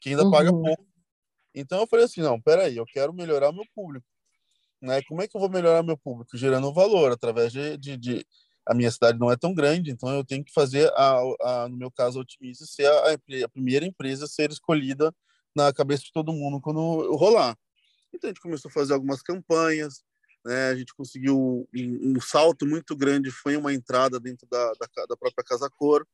[0.00, 0.30] que ainda uhum.
[0.30, 0.86] paga pouco.
[1.54, 4.06] Então eu falei assim, não, peraí, eu quero melhorar meu público.
[4.80, 5.02] Né?
[5.02, 6.36] Como é que eu vou melhorar meu público?
[6.36, 8.26] Gerando valor através de, de, de...
[8.66, 11.76] a minha cidade não é tão grande, então eu tenho que fazer a, a no
[11.76, 15.14] meu caso a Otimize ser a, a, primeira empresa a ser escolhida
[15.54, 17.58] na cabeça de todo mundo quando rolar.
[18.14, 20.02] Então a gente começou a fazer algumas campanhas,
[20.48, 20.70] né?
[20.70, 25.16] A gente conseguiu um, um salto muito grande, foi uma entrada dentro da, da, da
[25.16, 26.06] própria Casa Cor.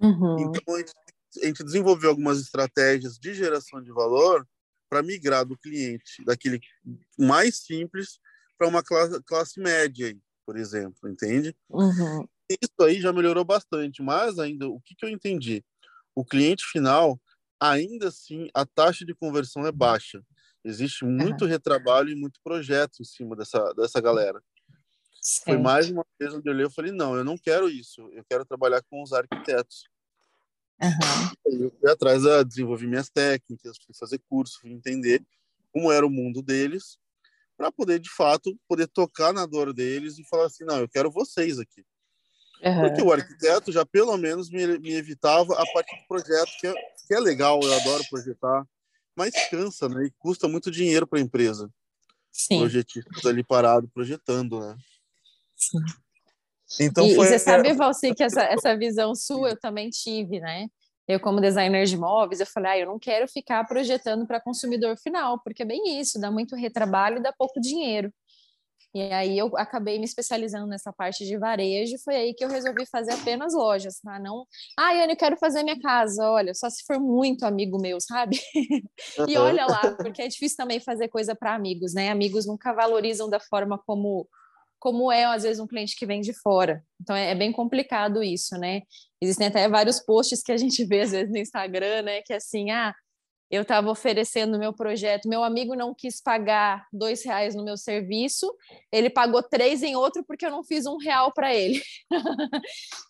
[0.00, 0.36] Uhum.
[0.40, 0.92] Então a gente,
[1.40, 4.46] a gente desenvolveu algumas estratégias de geração de valor
[4.90, 6.60] para migrar do cliente daquele
[7.16, 8.18] mais simples
[8.58, 11.56] para uma classe, classe média, por exemplo, entende?
[11.70, 12.26] Uhum.
[12.50, 15.64] Isso aí já melhorou bastante, mas ainda o que, que eu entendi?
[16.16, 17.18] O cliente final,
[17.60, 20.20] ainda assim, a taxa de conversão é baixa.
[20.64, 21.50] Existe muito uhum.
[21.50, 24.42] retrabalho e muito projeto em cima dessa, dessa galera.
[25.20, 25.44] Certo.
[25.44, 28.24] Foi mais uma vez onde eu olhei e falei, não, eu não quero isso, eu
[28.24, 29.84] quero trabalhar com os arquitetos.
[30.82, 31.60] Uhum.
[31.62, 35.24] Eu fui atrás, a desenvolver minhas técnicas, fui fazer curso, fui entender
[35.72, 36.98] como era o mundo deles,
[37.56, 41.10] para poder, de fato, poder tocar na dor deles e falar assim, não, eu quero
[41.10, 41.84] vocês aqui.
[42.64, 42.80] Uhum.
[42.82, 46.74] Porque o arquiteto já, pelo menos, me, me evitava a parte do projeto, que é,
[47.06, 48.66] que é legal, eu adoro projetar,
[49.16, 50.06] mas cansa, né?
[50.06, 51.70] E custa muito dinheiro para a empresa.
[52.30, 52.60] Sim.
[52.60, 54.76] Projetistas ali parado projetando, né?
[55.56, 55.78] Sim.
[56.80, 57.26] Então e, foi...
[57.26, 60.68] e você sabe, Valci, que essa, essa visão sua eu também tive, né?
[61.06, 64.96] Eu, como designer de móveis, eu falei, ah, eu não quero ficar projetando para consumidor
[64.96, 68.12] final, porque é bem isso, dá muito retrabalho e dá pouco dinheiro.
[68.94, 72.84] E aí eu acabei me especializando nessa parte de varejo, foi aí que eu resolvi
[72.86, 74.18] fazer apenas lojas, tá?
[74.18, 74.46] Não,
[74.78, 78.38] ah, Yane, eu quero fazer minha casa, olha, só se for muito amigo meu, sabe?
[79.28, 82.10] e olha lá, porque é difícil também fazer coisa para amigos, né?
[82.10, 84.28] Amigos nunca valorizam da forma como
[84.78, 86.84] como é às vezes um cliente que vem de fora.
[87.00, 88.82] Então é, é bem complicado isso, né?
[89.20, 92.36] Existem até vários posts que a gente vê às vezes no Instagram, né, que é
[92.36, 92.92] assim, ah,
[93.52, 98.50] eu estava oferecendo meu projeto, meu amigo não quis pagar dois reais no meu serviço,
[98.90, 101.82] ele pagou três em outro porque eu não fiz um real para ele.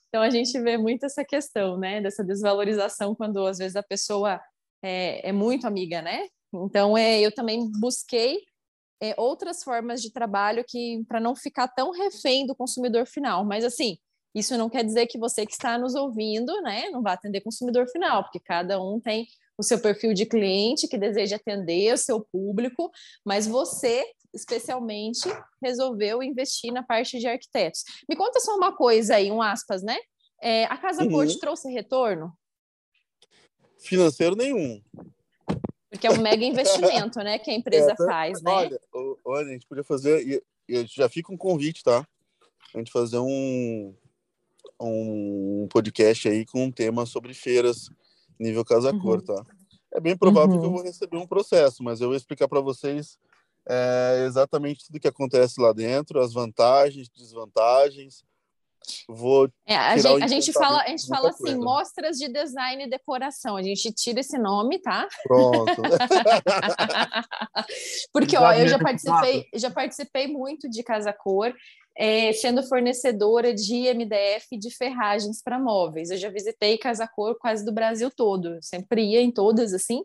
[0.09, 4.41] então a gente vê muito essa questão, né, dessa desvalorização quando às vezes a pessoa
[4.83, 6.27] é, é muito amiga, né?
[6.53, 8.41] Então é, eu também busquei
[9.01, 13.65] é, outras formas de trabalho que para não ficar tão refém do consumidor final, mas
[13.65, 13.97] assim
[14.35, 17.87] isso não quer dizer que você que está nos ouvindo, né, não vai atender consumidor
[17.89, 19.27] final, porque cada um tem
[19.63, 22.91] o seu perfil de cliente que deseja atender o seu público,
[23.25, 25.29] mas você, especialmente,
[25.63, 27.85] resolveu investir na parte de arquitetos.
[28.09, 29.97] Me conta só uma coisa aí, um aspas, né?
[30.43, 31.11] É, a Casa uhum.
[31.11, 32.33] Cor trouxe retorno?
[33.79, 34.83] Financeiro nenhum.
[35.89, 38.51] Porque é um mega investimento, né, que a empresa é, faz, né?
[38.51, 38.81] Olha,
[39.25, 42.07] olha, a gente podia fazer, e já fica um convite, tá?
[42.75, 43.95] A gente fazer um,
[44.81, 47.91] um podcast aí com um tema sobre feiras
[48.43, 49.01] nível casa uhum.
[49.01, 49.45] cor, tá?
[49.95, 50.61] É bem provável uhum.
[50.61, 50.77] que eu uhum.
[50.77, 53.19] vou receber um processo, mas eu vou explicar para vocês
[53.69, 58.25] é, exatamente tudo que acontece lá dentro, as vantagens, desvantagens.
[59.09, 61.59] Vou é, a, gente, a gente fala, a gente fala assim, coisa.
[61.59, 63.57] mostras de design e decoração.
[63.57, 65.07] A gente tira esse nome, tá?
[65.23, 65.83] Pronto.
[68.13, 71.55] Porque ó, eu já participei, já participei muito de casa cor
[71.97, 76.11] é, sendo fornecedora de MDF de ferragens para móveis.
[76.11, 80.03] Eu já visitei Casa Cor quase do Brasil todo, sempre ia em todas assim,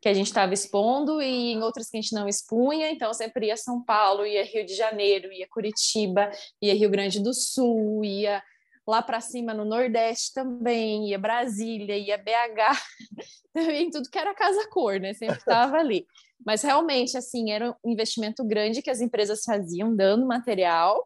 [0.00, 3.46] que a gente estava expondo e em outras que a gente não expunha, então sempre
[3.46, 8.42] ia São Paulo, ia Rio de Janeiro, ia Curitiba, ia Rio Grande do Sul, ia
[8.86, 12.78] lá para cima no Nordeste também, ia Brasília, ia BH,
[13.52, 15.12] também tudo que era Casa Cor, né?
[15.12, 16.06] Sempre estava ali.
[16.44, 21.04] Mas realmente, assim, era um investimento grande que as empresas faziam, dando material,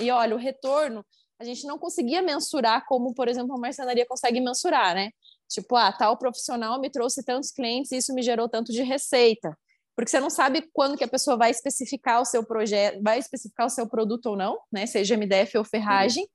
[0.00, 1.04] e olha, o retorno
[1.38, 5.10] a gente não conseguia mensurar como, por exemplo, a marcenaria consegue mensurar, né?
[5.48, 9.56] Tipo, ah, tal profissional me trouxe tantos clientes e isso me gerou tanto de receita.
[9.96, 13.66] Porque você não sabe quando que a pessoa vai especificar o seu projeto, vai especificar
[13.66, 14.86] o seu produto ou não, né?
[14.86, 16.26] Seja MDF ou ferragem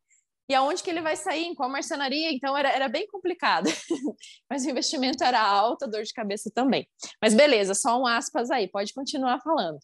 [0.49, 3.69] e aonde que ele vai sair, em qual marcenaria, então era, era bem complicado.
[4.49, 6.88] Mas o investimento era alto, dor de cabeça também.
[7.21, 9.77] Mas beleza, só um aspas aí, pode continuar falando.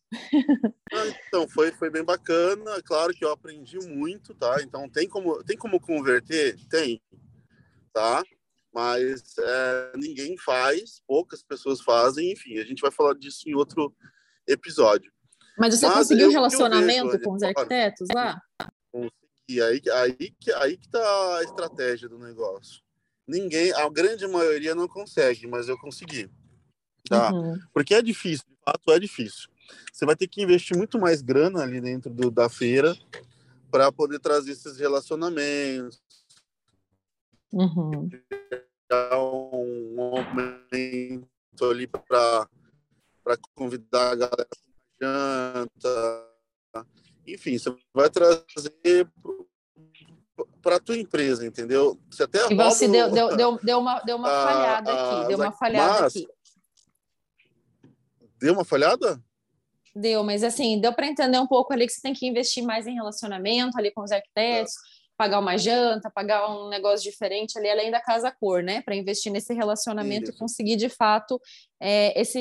[0.92, 4.60] Ah, então, foi, foi bem bacana, claro que eu aprendi muito, tá?
[4.64, 6.58] Então, tem como, tem como converter?
[6.68, 7.00] Tem,
[7.94, 8.24] tá?
[8.74, 13.96] Mas é, ninguém faz, poucas pessoas fazem, enfim, a gente vai falar disso em outro
[14.48, 15.12] episódio.
[15.58, 18.42] Mas você Mas conseguiu relacionamento vejo, com os arquitetos lá?
[19.48, 22.82] E aí, aí, aí que tá a estratégia do negócio.
[23.28, 26.30] Ninguém, a grande maioria não consegue, mas eu consegui.
[27.08, 27.32] Tá?
[27.32, 27.60] Uhum.
[27.74, 29.50] Porque é difícil, de fato é difícil.
[29.92, 32.96] Você vai ter que investir muito mais grana ali dentro do, da feira
[33.72, 36.02] para poder trazer esses relacionamentos.
[37.52, 38.10] Uhum.
[38.92, 42.48] Um aumento ali para
[43.56, 44.48] convidar a galera
[44.98, 46.36] para janta.
[47.28, 49.10] Enfim, você vai trazer
[50.62, 52.00] para a tua empresa, entendeu?
[52.10, 55.52] Você até e você deu, deu, deu, deu, uma, deu uma falhada aqui, deu uma
[55.52, 56.28] falhada mas, aqui.
[58.40, 59.24] Deu uma falhada?
[59.96, 62.86] Deu, mas assim, deu para entender um pouco ali que você tem que investir mais
[62.86, 64.78] em relacionamento ali com os arquitetos, é.
[65.16, 68.82] pagar uma janta, pagar um negócio diferente ali, além da casa cor, né?
[68.82, 70.34] Para investir nesse relacionamento Isso.
[70.34, 71.40] e conseguir, de fato,
[71.80, 72.40] é, esse,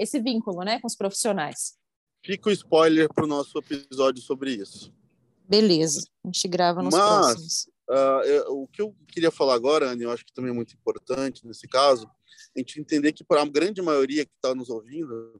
[0.00, 1.74] esse vínculo né, com os profissionais.
[2.24, 4.90] Fica o spoiler para o nosso episódio sobre isso.
[5.46, 7.68] Beleza, a gente grava nos Mas, próximos.
[7.88, 10.74] Uh, eu, o que eu queria falar agora, Anne, eu acho que também é muito
[10.74, 12.06] importante nesse caso,
[12.56, 15.38] a gente entender que para a grande maioria que está nos ouvindo,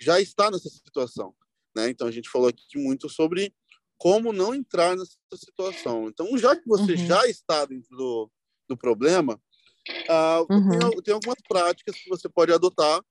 [0.00, 1.34] já está nessa situação.
[1.76, 1.90] Né?
[1.90, 3.52] Então, a gente falou aqui muito sobre
[3.98, 6.08] como não entrar nessa situação.
[6.08, 7.06] Então, já que você uhum.
[7.06, 8.30] já está dentro do,
[8.68, 10.78] do problema, uh, uhum.
[10.78, 13.02] tem, tem algumas práticas que você pode adotar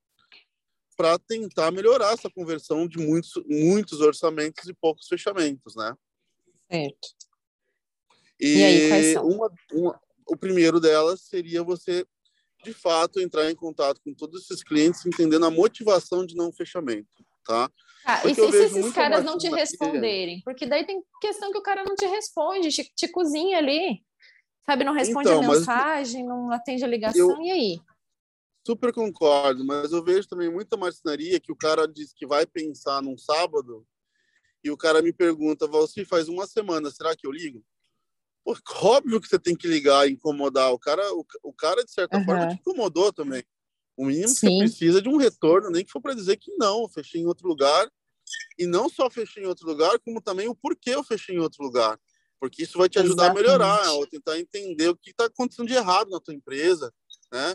[1.00, 5.96] para tentar melhorar essa conversão de muitos, muitos orçamentos e poucos fechamentos, né?
[6.70, 7.08] Certo.
[8.38, 9.26] E, e aí, quais são?
[9.26, 12.06] Uma, uma, o primeiro delas seria você,
[12.66, 17.08] de fato, entrar em contato com todos esses clientes, entendendo a motivação de não fechamento,
[17.46, 17.72] tá?
[18.04, 20.42] Ah, e, se, e se esses caras não te responderem?
[20.44, 24.04] Porque daí tem questão que o cara não te responde, te, te cozinha ali,
[24.66, 24.84] sabe?
[24.84, 27.82] Não responde então, a mensagem, não atende a ligação, eu, e aí?
[28.66, 33.02] Super concordo, mas eu vejo também muita marcenaria que o cara diz que vai pensar
[33.02, 33.86] num sábado
[34.64, 37.64] e o cara me pergunta, Valci, faz uma semana, será que eu ligo?
[38.44, 40.72] Pô, óbvio que você tem que ligar e incomodar.
[40.72, 42.26] O cara, o, o cara de certa uhum.
[42.26, 43.44] forma, te incomodou também.
[43.96, 44.36] O mínimo Sim.
[44.36, 47.26] que você precisa de um retorno, nem que for para dizer que não, fechei em
[47.26, 47.90] outro lugar.
[48.58, 51.64] E não só fechei em outro lugar, como também o porquê eu fechei em outro
[51.64, 52.00] lugar.
[52.40, 53.40] Porque isso vai te ajudar Exatamente.
[53.40, 56.94] a melhorar, ou tentar entender o que está acontecendo de errado na tua empresa,
[57.32, 57.54] né?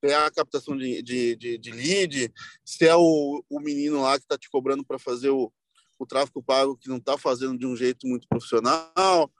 [0.00, 2.32] Se é a captação de, de, de, de lead,
[2.64, 5.52] se é o, o menino lá que está te cobrando para fazer o,
[5.98, 9.30] o tráfego pago que não está fazendo de um jeito muito profissional.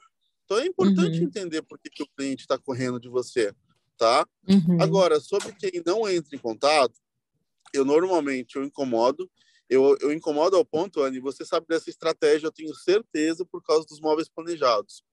[0.44, 1.26] Então é importante uhum.
[1.26, 3.54] entender por que, que o cliente está correndo de você,
[3.96, 4.26] tá?
[4.48, 4.80] Uhum.
[4.80, 6.98] Agora, sobre quem não entra em contato,
[7.72, 9.30] eu normalmente eu incomodo.
[9.68, 13.86] Eu, eu incomodo ao ponto, Anne, você sabe dessa estratégia, eu tenho certeza, por causa
[13.86, 15.04] dos móveis planejados.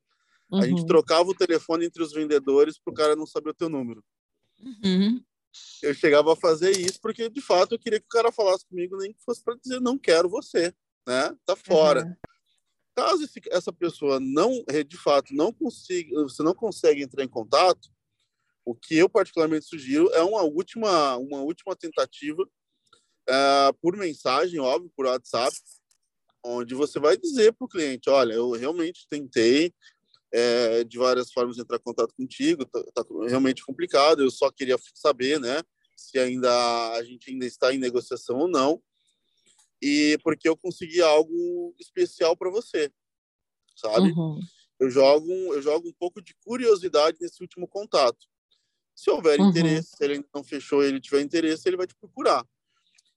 [0.49, 0.60] Uhum.
[0.60, 0.88] A gente uhum.
[0.88, 4.01] trocava o telefone entre os vendedores para o cara não saber o teu número.
[4.62, 5.21] Uhum.
[5.81, 8.97] Eu chegava a fazer isso porque, de fato, eu queria que o cara falasse comigo,
[8.97, 10.73] nem que fosse para dizer não quero você
[11.07, 11.35] né?
[11.45, 12.05] Tá fora.
[12.05, 12.15] Uhum.
[12.95, 17.89] Caso esse, essa pessoa não, de fato, não consiga, você não consegue entrar em contato,
[18.63, 22.47] o que eu particularmente sugiro é uma última, uma última tentativa
[23.27, 25.55] é, por mensagem, óbvio, por WhatsApp,
[26.43, 29.73] onde você vai dizer para o cliente, olha, eu realmente tentei
[30.36, 34.76] é, de várias formas entrar em contato contigo, tá, tá, realmente complicado, eu só queria
[34.93, 35.63] saber, né,
[35.95, 36.52] se ainda
[36.91, 38.84] a gente ainda está em negociação ou não,
[39.82, 42.91] e porque eu consegui algo especial para você,
[43.78, 44.12] sabe?
[44.12, 44.39] Uhum.
[44.78, 48.26] Eu jogo eu jogo um pouco de curiosidade nesse último contato.
[48.93, 49.50] Se houver uhum.
[49.50, 52.45] interesse, se ele ainda não fechou, ele tiver interesse, ele vai te procurar.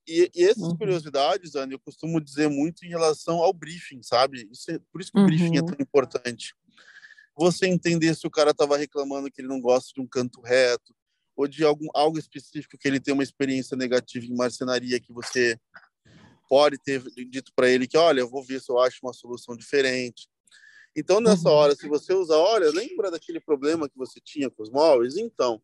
[0.07, 0.77] E, e essas uhum.
[0.77, 4.49] curiosidades, Ana, eu costumo dizer muito em relação ao briefing, sabe?
[4.53, 5.67] Isso é, por isso que o briefing é uhum.
[5.67, 6.55] tão importante.
[7.39, 10.93] Você entender se o cara estava reclamando que ele não gosta de um canto reto,
[11.37, 15.57] ou de algum, algo específico que ele tem uma experiência negativa em marcenaria que você
[16.49, 19.57] pode ter dito para ele que, olha, eu vou ver se eu acho uma solução
[19.57, 20.29] diferente.
[20.97, 21.55] Então, nessa uhum.
[21.55, 25.17] hora, se você usar, olha, lembra daquele problema que você tinha com os móveis?
[25.17, 25.63] Então,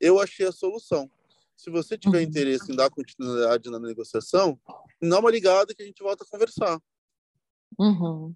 [0.00, 1.10] eu achei a solução.
[1.56, 2.24] Se você tiver uhum.
[2.24, 4.56] interesse em dar continuidade na negociação,
[5.02, 6.80] dá uma ligada que a gente volta a conversar.
[7.76, 8.32] Uhum.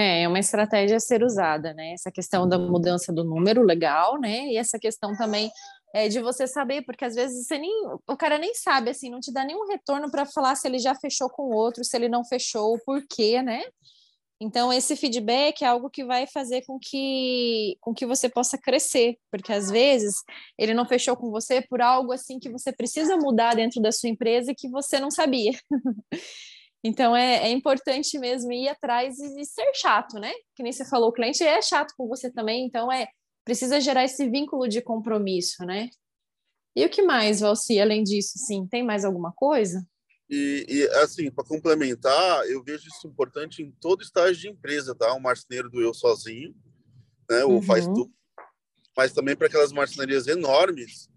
[0.00, 1.92] É, é uma estratégia a ser usada, né?
[1.92, 4.46] Essa questão da mudança do número, legal, né?
[4.46, 5.50] E essa questão também
[5.92, 7.70] é, de você saber, porque às vezes você nem,
[8.08, 10.94] o cara nem sabe, assim, não te dá nenhum retorno para falar se ele já
[10.94, 13.62] fechou com outro, se ele não fechou, o porquê, né?
[14.40, 19.18] Então, esse feedback é algo que vai fazer com que, com que você possa crescer,
[19.30, 20.14] porque às vezes
[20.56, 24.08] ele não fechou com você por algo assim que você precisa mudar dentro da sua
[24.08, 25.52] empresa e que você não sabia.
[26.82, 30.32] então, é, é importante mesmo ir atrás e, e ser chato, né?
[30.56, 33.08] Que nem você falou, o cliente é chato com você também, então é
[33.44, 35.90] precisa gerar esse vínculo de compromisso, né?
[36.76, 39.84] E o que mais, Valci, além disso, sim, tem mais alguma coisa?
[40.28, 45.12] E, e assim, para complementar, eu vejo isso importante em todo estágio de empresa, tá?
[45.12, 46.54] O marceneiro do eu sozinho,
[47.28, 47.44] né?
[47.44, 47.62] Ou uhum.
[47.62, 48.12] faz tudo.
[48.96, 51.10] Mas também para aquelas marcenarias enormes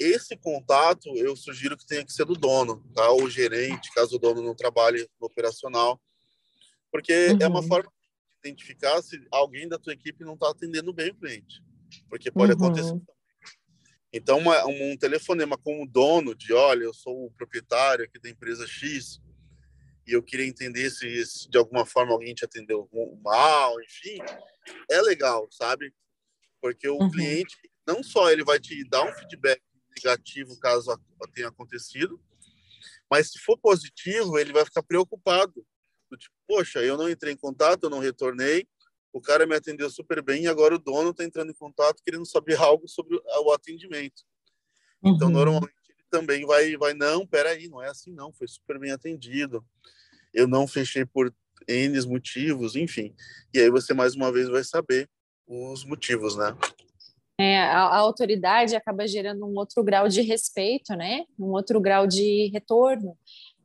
[0.00, 3.10] esse contato eu sugiro que tenha que ser do dono, tá?
[3.10, 6.00] Ou gerente, caso o dono não trabalhe no operacional,
[6.90, 7.38] porque uhum.
[7.40, 7.68] é uma uhum.
[7.68, 7.92] forma
[8.42, 11.62] de identificar se alguém da tua equipe não está atendendo bem o cliente,
[12.08, 12.58] porque pode uhum.
[12.58, 13.00] acontecer.
[14.12, 18.30] Então, uma, um telefonema com o dono de, olha, eu sou o proprietário aqui da
[18.30, 19.20] empresa X
[20.06, 22.88] e eu queria entender se, se de alguma forma alguém te atendeu
[23.22, 24.18] mal, enfim,
[24.90, 25.94] é legal, sabe?
[26.60, 27.10] Porque o uhum.
[27.10, 29.60] cliente não só ele vai te dar um feedback
[29.96, 30.98] negativo caso
[31.34, 32.20] tenha acontecido,
[33.10, 35.66] mas se for positivo, ele vai ficar preocupado.
[36.16, 38.66] Tipo, poxa, eu não entrei em contato, eu não retornei,
[39.12, 42.26] o cara me atendeu super bem e agora o dono está entrando em contato querendo
[42.26, 44.22] saber algo sobre o atendimento.
[44.98, 45.16] Então, uhum.
[45.16, 48.92] Então, normalmente, ele também vai, vai, não, peraí, não é assim não, foi super bem
[48.92, 49.64] atendido.
[50.32, 51.34] Eu não fechei por
[51.66, 53.14] N motivos, enfim.
[53.52, 55.08] E aí você, mais uma vez, vai saber
[55.46, 56.56] os motivos, né?
[57.40, 61.24] É, a, a, autoridade acaba gerando um outro grau de respeito, né?
[61.38, 63.16] Um outro grau de retorno.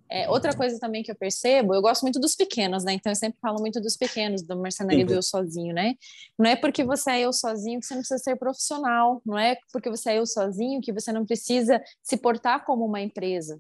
[0.09, 2.93] É, outra coisa também que eu percebo, eu gosto muito dos pequenos, né?
[2.93, 5.07] Então eu sempre falo muito dos pequenos, do mercenaria uhum.
[5.07, 5.95] do eu sozinho, né?
[6.38, 9.57] Não é porque você é eu sozinho que você não precisa ser profissional, não é
[9.73, 13.59] porque você é eu sozinho que você não precisa se portar como uma empresa.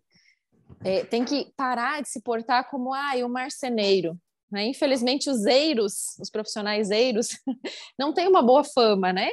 [0.83, 4.17] É, tem que parar de se portar como ah, o marceneiro.
[4.51, 4.67] Né?
[4.67, 7.29] Infelizmente, os eiros, os profissionais eiros,
[7.97, 9.29] não têm uma boa fama, né?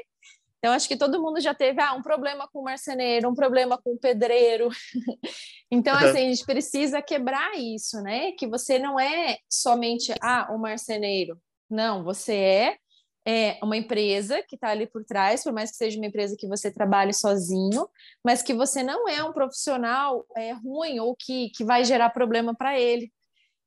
[0.63, 3.77] Então, acho que todo mundo já teve ah, um problema com o marceneiro, um problema
[3.77, 4.69] com o pedreiro.
[5.69, 8.31] então, assim, a gente precisa quebrar isso, né?
[8.39, 11.37] Que você não é somente ah, o marceneiro.
[11.69, 12.79] Não, você é,
[13.27, 16.47] é uma empresa que está ali por trás, por mais que seja uma empresa que
[16.47, 17.89] você trabalhe sozinho,
[18.25, 22.55] mas que você não é um profissional é, ruim ou que, que vai gerar problema
[22.55, 23.13] para ele.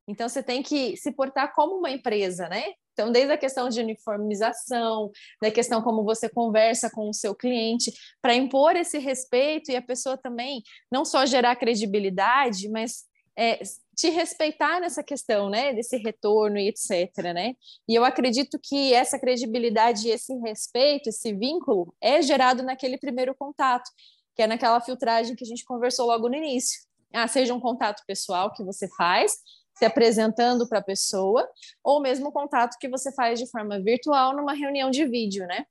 [0.07, 2.63] Então, você tem que se portar como uma empresa, né?
[2.95, 7.93] Então, desde a questão de uniformização, da questão como você conversa com o seu cliente,
[8.21, 13.03] para impor esse respeito e a pessoa também não só gerar credibilidade, mas
[13.37, 13.59] é,
[13.93, 17.53] te respeitar nessa questão, né, desse retorno e etc, né?
[17.85, 23.91] E eu acredito que essa credibilidade, esse respeito, esse vínculo é gerado naquele primeiro contato,
[24.33, 26.79] que é naquela filtragem que a gente conversou logo no início.
[27.13, 29.33] Ah, seja um contato pessoal que você faz,
[29.77, 31.47] se apresentando para a pessoa,
[31.83, 35.65] ou mesmo o contato que você faz de forma virtual numa reunião de vídeo, né?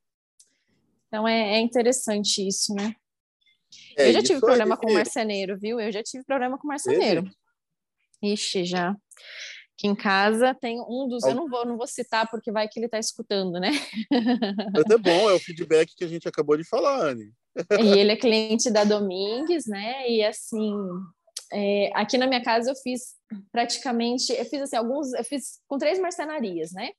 [1.07, 2.95] Então é, é interessante isso, né?
[3.97, 5.79] É, eu já tive problema com marceneiro, viu?
[5.79, 7.29] Eu já tive problema com marceneiro.
[8.21, 8.95] Ixi, já.
[9.77, 12.79] Aqui em casa tem um dos, eu não vou, não vou citar porque vai que
[12.79, 13.71] ele está escutando, né?
[14.73, 17.33] Mas é bom, é o feedback que a gente acabou de falar, Anne.
[17.79, 20.09] E ele é cliente da Domingues, né?
[20.09, 20.73] E assim,
[21.51, 23.15] é, aqui na minha casa eu fiz
[23.51, 26.91] praticamente, eu fiz assim, alguns, eu fiz com três marcenarias, né?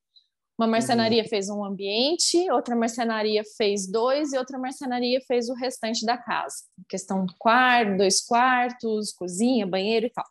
[0.59, 1.28] Uma marcenaria uhum.
[1.28, 6.57] fez um ambiente, outra marcenaria fez dois e outra marcenaria fez o restante da casa.
[6.88, 10.24] Questão quarto, dois quartos, cozinha, banheiro e tal.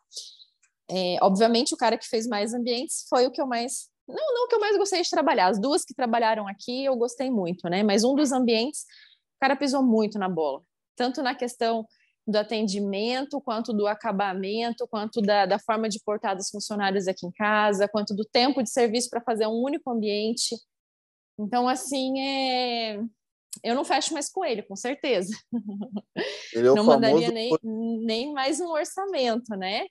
[0.90, 3.88] É, obviamente, o cara que fez mais ambientes foi o que eu mais.
[4.08, 5.46] Não, não que eu mais gostei de trabalhar.
[5.46, 7.84] As duas que trabalharam aqui eu gostei muito, né?
[7.84, 8.80] Mas um dos ambientes,
[9.36, 10.60] o cara pisou muito na bola.
[10.96, 11.86] Tanto na questão
[12.26, 17.30] do atendimento, quanto do acabamento, quanto da, da forma de portar dos funcionários aqui em
[17.30, 20.56] casa, quanto do tempo de serviço para fazer um único ambiente.
[21.38, 22.98] Então, assim, é...
[23.62, 25.32] eu não fecho mais com ele, com certeza.
[26.52, 26.90] É não famoso...
[26.90, 29.86] mandaria nem, nem mais um orçamento, né?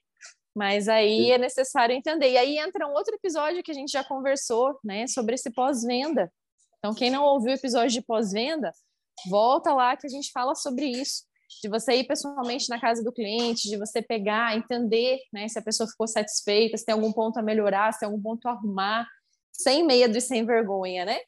[0.54, 2.32] Mas aí é necessário entender.
[2.32, 6.30] E aí entra um outro episódio que a gente já conversou, né, sobre esse pós-venda.
[6.78, 8.72] Então, quem não ouviu o episódio de pós-venda,
[9.28, 11.24] volta lá que a gente fala sobre isso
[11.62, 15.62] de você ir pessoalmente na casa do cliente, de você pegar, entender né, se a
[15.62, 19.06] pessoa ficou satisfeita, se tem algum ponto a melhorar, se tem algum ponto a arrumar,
[19.52, 21.18] sem medo e sem vergonha, né?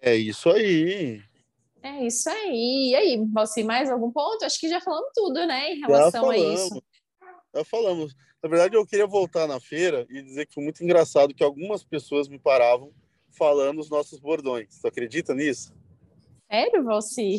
[0.00, 1.22] É isso aí.
[1.82, 2.90] É isso aí.
[2.90, 4.44] E aí, Valci, mais algum ponto?
[4.44, 6.82] Acho que já falamos tudo, né, em relação a isso.
[7.54, 8.14] Já falamos.
[8.42, 11.84] Na verdade, eu queria voltar na feira e dizer que foi muito engraçado que algumas
[11.84, 12.92] pessoas me paravam
[13.28, 14.68] falando os nossos bordões.
[14.74, 15.74] Você acredita nisso?
[16.50, 17.38] Sério, Valci?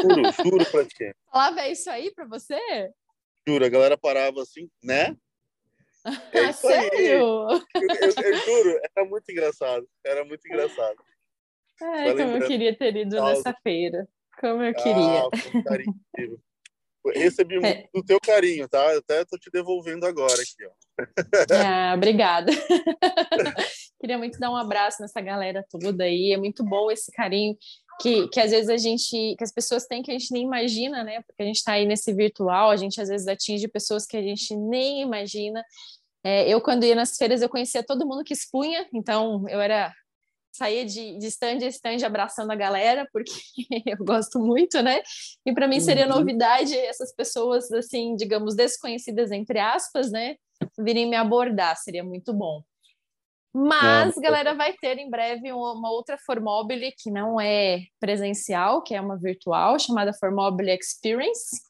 [0.00, 1.12] Juro, juro pra ti.
[1.32, 2.60] Falava isso aí pra você?
[3.46, 5.16] Juro, a galera parava assim, né?
[6.32, 7.00] É Sério?
[7.00, 9.88] Eu, eu, eu, juro, era muito engraçado.
[10.04, 10.96] Era muito engraçado.
[11.80, 14.08] Ai, como eu queria ter ido nessa feira.
[14.40, 15.20] Como eu queria.
[15.20, 15.94] Ah, um carinho
[17.10, 17.88] Recebi muito é.
[17.92, 18.92] do teu carinho, tá?
[18.92, 20.70] Eu até tô te devolvendo agora aqui, ó.
[21.66, 22.52] Ah, obrigada.
[24.00, 26.32] Queria muito dar um abraço nessa galera toda aí.
[26.32, 27.56] É muito bom esse carinho
[28.00, 31.04] que, que às vezes a gente, que as pessoas têm que a gente nem imagina,
[31.04, 31.22] né?
[31.22, 34.22] Porque a gente está aí nesse virtual, a gente às vezes atinge pessoas que a
[34.22, 35.64] gente nem imagina.
[36.24, 39.92] É, eu, quando ia nas feiras, eu conhecia todo mundo que expunha, então eu era
[40.52, 43.32] saía de, de stand a stand abraçando a galera, porque
[43.86, 45.02] eu gosto muito, né?
[45.46, 46.18] E para mim seria uhum.
[46.18, 50.36] novidade essas pessoas, assim, digamos, desconhecidas, entre aspas, né?
[50.78, 52.62] Virem me abordar, seria muito bom.
[53.54, 59.00] Mas, galera, vai ter em breve uma outra Formobile que não é presencial, que é
[59.00, 61.60] uma virtual, chamada Formobile Experience.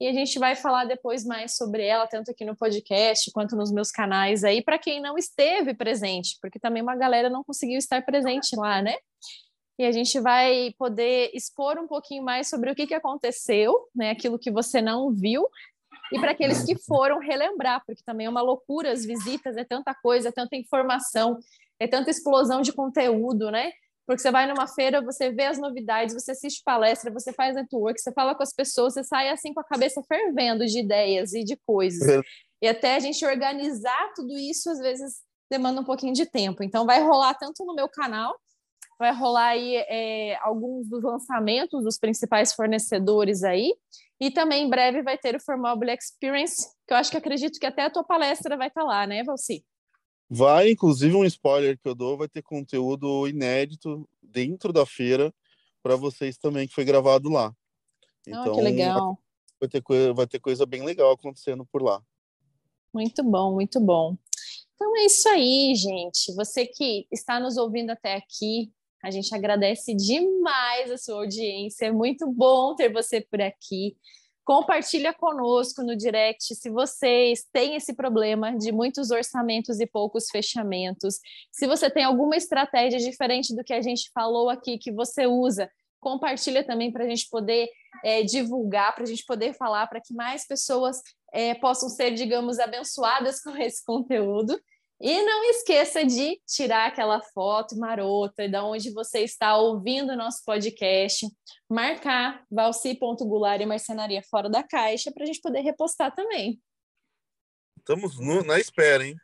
[0.00, 3.72] E a gente vai falar depois mais sobre ela, tanto aqui no podcast quanto nos
[3.72, 8.04] meus canais aí, para quem não esteve presente, porque também uma galera não conseguiu estar
[8.04, 8.94] presente lá, né?
[9.78, 14.10] E a gente vai poder expor um pouquinho mais sobre o que, que aconteceu, né?
[14.10, 15.48] Aquilo que você não viu,
[16.12, 19.94] e para aqueles que foram relembrar, porque também é uma loucura as visitas, é tanta
[19.94, 21.38] coisa, é tanta informação,
[21.78, 23.72] é tanta explosão de conteúdo, né?
[24.06, 27.98] Porque você vai numa feira, você vê as novidades, você assiste palestra, você faz network,
[27.98, 31.42] você fala com as pessoas, você sai assim com a cabeça fervendo de ideias e
[31.42, 32.06] de coisas.
[32.06, 32.20] É.
[32.62, 36.62] E até a gente organizar tudo isso, às vezes, demanda um pouquinho de tempo.
[36.62, 38.34] Então, vai rolar tanto no meu canal,
[38.98, 43.74] vai rolar aí é, alguns dos lançamentos dos principais fornecedores aí,
[44.20, 47.66] e também em breve vai ter o Formobile Experience, que eu acho que acredito que
[47.66, 49.64] até a tua palestra vai estar tá lá, né, Valci?
[50.28, 55.32] Vai, inclusive um spoiler que eu dou, vai ter conteúdo inédito dentro da feira
[55.82, 57.54] para vocês também que foi gravado lá.
[58.26, 59.18] Então, oh, que legal.
[59.60, 62.02] Vai ter, coisa, vai ter coisa bem legal acontecendo por lá.
[62.92, 64.16] Muito bom, muito bom.
[64.74, 66.34] Então é isso aí, gente.
[66.34, 68.72] Você que está nos ouvindo até aqui,
[69.04, 71.86] a gente agradece demais a sua audiência.
[71.86, 73.94] É muito bom ter você por aqui.
[74.46, 81.20] Compartilha conosco no direct se vocês têm esse problema de muitos orçamentos e poucos fechamentos.
[81.52, 85.70] Se você tem alguma estratégia diferente do que a gente falou aqui que você usa,
[86.00, 87.68] compartilha também para a gente poder
[88.02, 92.58] é, divulgar, para a gente poder falar, para que mais pessoas é, possam ser, digamos,
[92.58, 94.58] abençoadas com esse conteúdo.
[95.06, 100.42] E não esqueça de tirar aquela foto marota de onde você está ouvindo o nosso
[100.46, 101.26] podcast,
[101.68, 106.58] marcar valci.gular e marcenaria fora da caixa para a gente poder repostar também.
[107.76, 109.14] Estamos no, na espera, hein?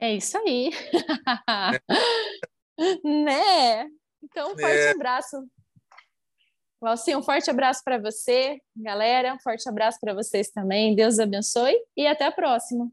[0.00, 0.70] É isso aí.
[3.04, 3.90] né?
[4.22, 4.92] Então, um forte é.
[4.92, 5.36] abraço.
[6.80, 9.34] Valci, um forte abraço para você, galera.
[9.34, 10.96] Um forte abraço para vocês também.
[10.96, 12.90] Deus abençoe e até a próxima.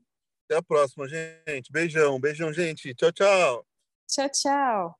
[0.49, 1.71] Até a próxima, gente.
[1.71, 2.95] Beijão, beijão, gente.
[2.95, 3.65] Tchau, tchau.
[4.07, 4.95] Tchau, tchau.